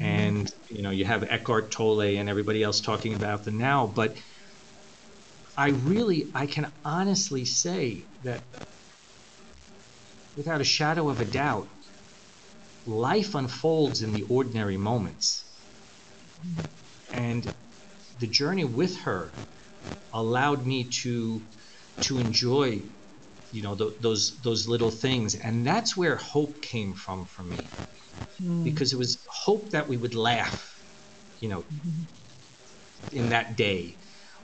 [0.00, 4.16] And you know, you have Eckhart Tolle and everybody else talking about the now, but
[5.56, 8.42] I really I can honestly say that
[10.34, 11.68] without a shadow of a doubt,
[12.86, 15.44] life unfolds in the ordinary moments.
[17.12, 17.54] And
[18.18, 19.34] the journey with her
[20.12, 21.46] allowed me to
[22.02, 22.82] to enjoy
[23.50, 27.74] you know th- those those little things and that's where hope came from for me
[28.42, 28.64] mm.
[28.64, 30.78] because it was hope that we would laugh
[31.40, 33.16] you know mm-hmm.
[33.16, 33.94] in that day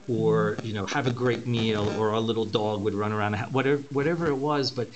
[0.08, 3.82] or you know have a great meal or our little dog would run around whatever
[3.90, 4.88] whatever it was but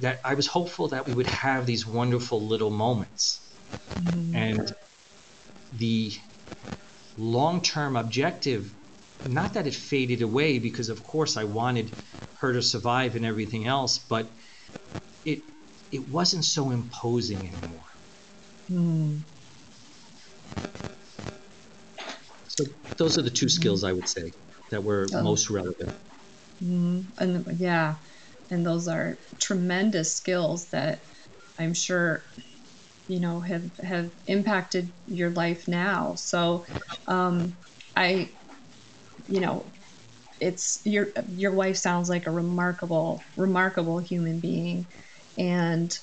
[0.00, 3.40] that I was hopeful that we would have these wonderful little moments
[4.00, 4.34] mm.
[4.34, 4.74] and
[5.78, 6.12] the
[7.16, 8.72] long-term objective
[9.24, 11.90] not that it faded away because of course I wanted
[12.38, 14.26] her to survive and everything else, but
[15.24, 15.40] it
[15.90, 17.83] it wasn't so imposing anymore.
[18.70, 19.20] Mm.
[22.48, 22.64] So
[22.96, 23.50] those are the 2 mm-hmm.
[23.50, 24.32] skills I would say
[24.70, 25.22] that were oh.
[25.22, 25.92] most relevant.
[26.62, 27.00] Mm-hmm.
[27.18, 27.96] And yeah,
[28.50, 31.00] and those are tremendous skills that
[31.58, 32.22] I'm sure
[33.08, 36.14] you know have have impacted your life now.
[36.14, 36.64] So
[37.06, 37.56] um,
[37.96, 38.28] I
[39.28, 39.64] you know,
[40.40, 44.86] it's your your wife sounds like a remarkable remarkable human being,
[45.38, 45.98] and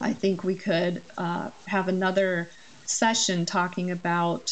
[0.00, 2.50] I think we could uh, have another
[2.84, 4.50] session talking about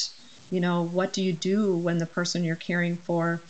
[0.50, 3.42] you know what do you do when the person you're caring for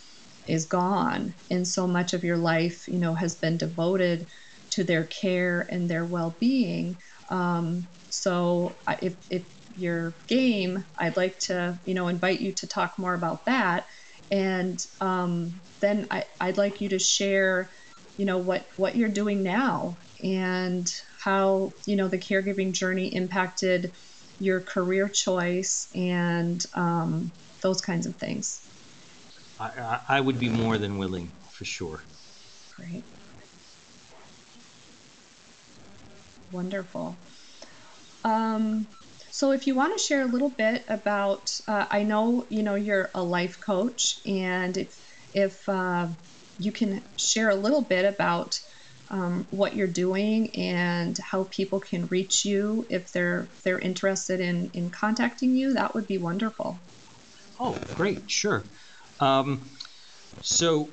[0.46, 1.34] is gone?
[1.50, 4.26] And so much of your life you know has been devoted
[4.70, 6.96] to their care and their well-being.
[7.30, 9.44] Um, so if, if
[9.76, 13.86] your game, I'd like to, you know, invite you to talk more about that.
[14.30, 17.70] And um, then I, I'd like you to share,
[18.16, 19.96] you know, what, what you're doing now.
[20.22, 20.92] And
[21.24, 23.92] how, you know, the caregiving journey impacted
[24.38, 28.60] your career choice and um, those kinds of things.
[29.58, 32.04] I, I would be more than willing, for sure.
[32.76, 33.04] Great.
[36.50, 37.16] Wonderful.
[38.24, 38.86] Um,
[39.30, 42.74] so if you want to share a little bit about, uh, I know you know
[42.74, 45.00] you're a life coach, and if
[45.32, 46.08] if uh,
[46.58, 48.58] you can share a little bit about
[49.10, 54.40] um, what you're doing and how people can reach you if they're if they're interested
[54.40, 56.78] in in contacting you, that would be wonderful.
[57.60, 58.64] Oh, great, sure.
[59.20, 59.62] Um,
[60.42, 60.88] so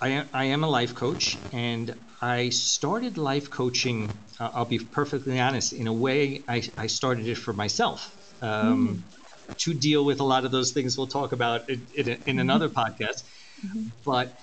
[0.00, 4.78] I am, I am a life coach, and I started life coaching uh, I'll be
[4.78, 5.74] perfectly honest.
[5.74, 9.04] In a way, I, I started it for myself um,
[9.48, 9.56] mm.
[9.58, 12.38] to deal with a lot of those things we'll talk about in, in, in mm-hmm.
[12.38, 13.22] another podcast.
[13.64, 13.88] Mm-hmm.
[14.04, 14.34] But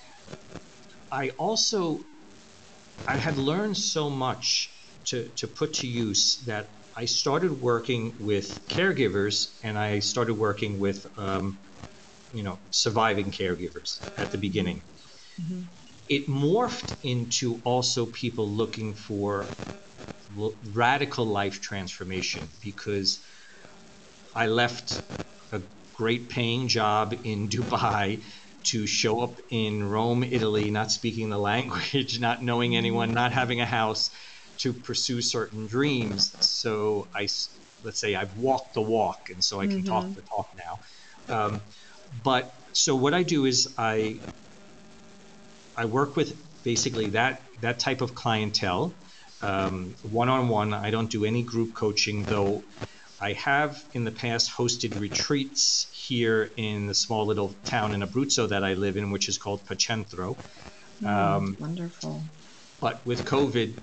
[1.12, 2.01] I also
[3.06, 4.70] I had learned so much
[5.08, 10.80] to, to put to use that I started working with caregivers and I started working
[10.80, 11.60] with um,
[12.34, 14.82] you know surviving caregivers at the beginning.
[15.39, 15.62] Mm-hmm.
[16.10, 19.45] It morphed into also people looking for
[20.74, 23.20] radical life transformation because
[24.36, 25.02] I left
[25.52, 25.62] a
[25.93, 28.22] great paying job in Dubai
[28.68, 33.61] to show up in Rome, Italy, not speaking the language, not knowing anyone, not having
[33.61, 34.11] a house,
[34.59, 36.36] to pursue certain dreams.
[36.39, 37.28] So I,
[37.84, 39.88] let's say I've walked the walk, and so I can mm-hmm.
[39.88, 40.80] talk the talk now.
[41.36, 41.61] Um,
[42.24, 44.18] but so what I do is I,
[45.76, 48.93] I work with basically that that type of clientele
[49.41, 50.74] one on one.
[50.74, 52.63] I don't do any group coaching, though
[53.20, 58.47] I have in the past hosted retreats here in the small little town in Abruzzo
[58.49, 60.38] that I live in, which is called Pacentro.
[61.01, 62.22] Mm, um, wonderful.
[62.80, 63.74] But with COVID,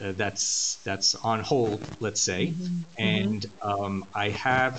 [0.00, 2.48] uh, that's that's on hold, let's say.
[2.48, 2.64] Mm-hmm.
[2.64, 3.02] mm-hmm.
[3.02, 4.76] And um, I have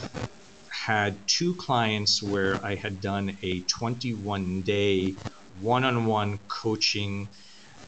[0.69, 5.15] had two clients where I had done a 21 day
[5.61, 7.27] one on one coaching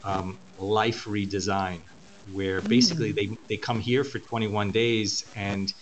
[0.04, 1.80] um, life redesign
[2.32, 3.16] where basically mm.
[3.16, 5.72] they, they come here for 21 days and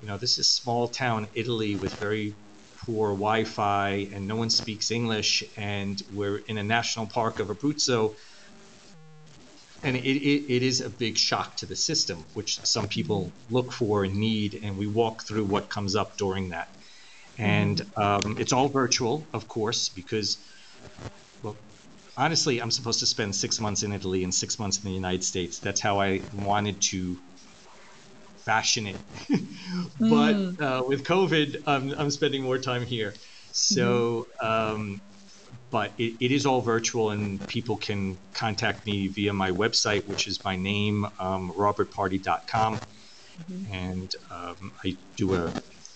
[0.00, 2.34] you know this is small town italy with very
[2.86, 8.14] poor wi-fi and no one speaks english and we're in a national park of abruzzo
[9.82, 13.72] and it, it, it is a big shock to the system which some people look
[13.72, 16.68] for and need and we walk through what comes up during that
[17.38, 20.38] and um, it's all virtual of course because
[21.42, 21.56] well,
[22.16, 25.22] honestly, I'm supposed to spend six months in Italy and six months in the United
[25.22, 25.58] States.
[25.58, 27.18] That's how I wanted to
[28.46, 28.96] fashion it.
[29.98, 30.60] but mm.
[30.60, 33.12] uh, with COVID, I'm, I'm spending more time here.
[33.50, 34.46] So, mm-hmm.
[34.46, 35.00] um,
[35.70, 40.28] but it, it is all virtual, and people can contact me via my website, which
[40.28, 42.76] is my name, um, robertparty.com.
[42.76, 43.74] Mm-hmm.
[43.74, 45.46] And um, I do a,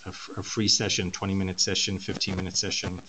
[0.05, 3.01] a, a free session, 20 minute session, 15 minute session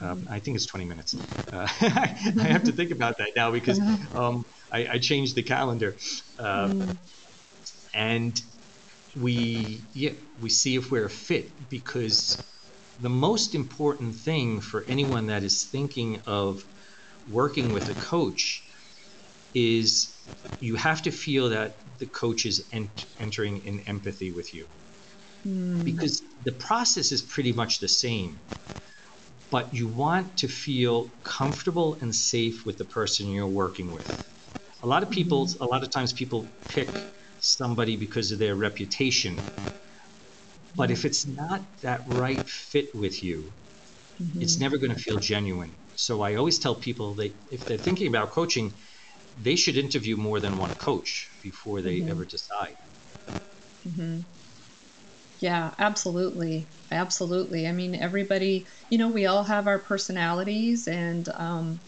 [0.00, 1.16] um, I think it's 20 minutes.
[1.52, 3.80] Uh, I have to think about that now because
[4.14, 5.94] um, I, I, changed the calendar.
[6.38, 6.94] Uh,
[7.94, 8.42] and
[9.20, 10.10] we yeah
[10.42, 12.38] we see if we're a fit because
[13.00, 16.64] the most important thing for anyone that is thinking of
[17.30, 18.62] working with a coach
[19.54, 20.16] is
[20.60, 24.66] you have to feel that the coach is ent- entering in empathy with you
[25.46, 25.84] mm.
[25.84, 28.38] because the process is pretty much the same
[29.50, 34.28] but you want to feel comfortable and safe with the person you're working with
[34.82, 35.62] a lot of people mm-hmm.
[35.62, 36.88] a lot of times people pick
[37.44, 39.38] somebody because of their reputation
[40.76, 43.52] but if it's not that right fit with you
[44.22, 44.42] mm-hmm.
[44.42, 48.08] it's never going to feel genuine so i always tell people that if they're thinking
[48.08, 48.72] about coaching
[49.42, 52.10] they should interview more than one coach before they mm-hmm.
[52.10, 52.76] ever decide.
[53.88, 54.20] Mm-hmm.
[55.40, 56.66] Yeah, absolutely.
[56.92, 57.66] Absolutely.
[57.66, 61.80] I mean, everybody, you know, we all have our personalities and, um,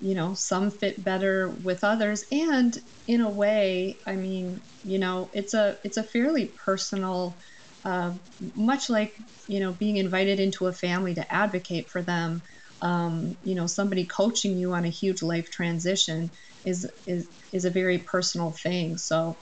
[0.00, 2.24] you know, some fit better with others.
[2.32, 2.76] And
[3.06, 7.38] in a way, I mean, you know, it's a, it's a fairly personal,
[7.84, 8.12] uh,
[8.54, 9.14] much like,
[9.46, 12.42] you know, being invited into a family to advocate for them.
[12.82, 16.30] Um, you know, somebody coaching you on a huge life transition
[16.64, 18.96] is is is a very personal thing.
[18.96, 19.38] So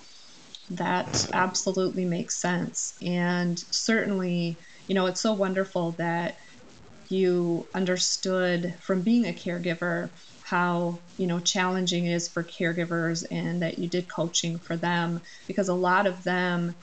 [0.71, 2.95] that absolutely makes sense.
[3.03, 6.37] And certainly, you know, it's so wonderful that
[7.09, 10.11] you understood from being a caregiver
[10.49, 15.21] how you know challenging it is for caregivers and that you did coaching for them
[15.47, 16.75] because a lot of them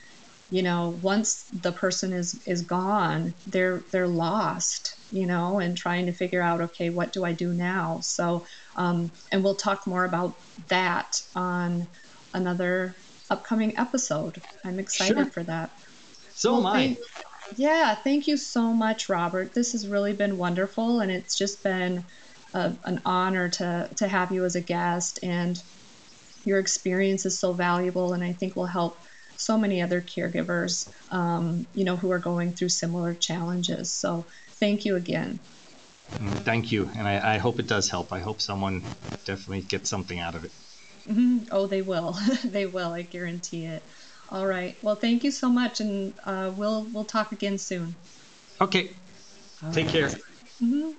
[0.51, 6.05] you know once the person is is gone they're they're lost you know and trying
[6.05, 7.99] to figure out okay what do i do now?
[8.01, 8.45] So
[8.76, 10.36] um, and we'll talk more about
[10.68, 11.88] that on
[12.34, 12.93] another
[13.30, 14.41] upcoming episode.
[14.66, 15.26] I'm excited sure.
[15.26, 15.70] for that.
[16.34, 16.74] So well, am i.
[16.74, 16.99] thank,
[17.55, 19.53] yeah thank you so much robert.
[19.53, 22.03] This has really been wonderful and it's just been
[22.56, 25.62] a, an honor to to have you as a guest and
[26.45, 28.97] your experience is so valuable and i think will help
[29.38, 33.91] so many other caregivers, um, you know, who are going through similar challenges.
[33.91, 35.39] So thank you again.
[36.12, 38.14] Mm, thank you, and I, I hope it does help.
[38.14, 38.82] I hope someone
[39.26, 40.51] definitely gets something out of it.
[41.08, 41.45] Mm-hmm.
[41.51, 42.18] Oh, they will.
[42.45, 42.93] they will.
[42.93, 43.84] I guarantee it.
[44.30, 44.76] All right.
[44.82, 47.95] Well, thank you so much, and uh, we'll we'll talk again soon.
[48.62, 48.91] Okay.
[49.64, 49.93] All Take right.
[49.93, 50.10] care.
[50.62, 50.91] Mm-hmm.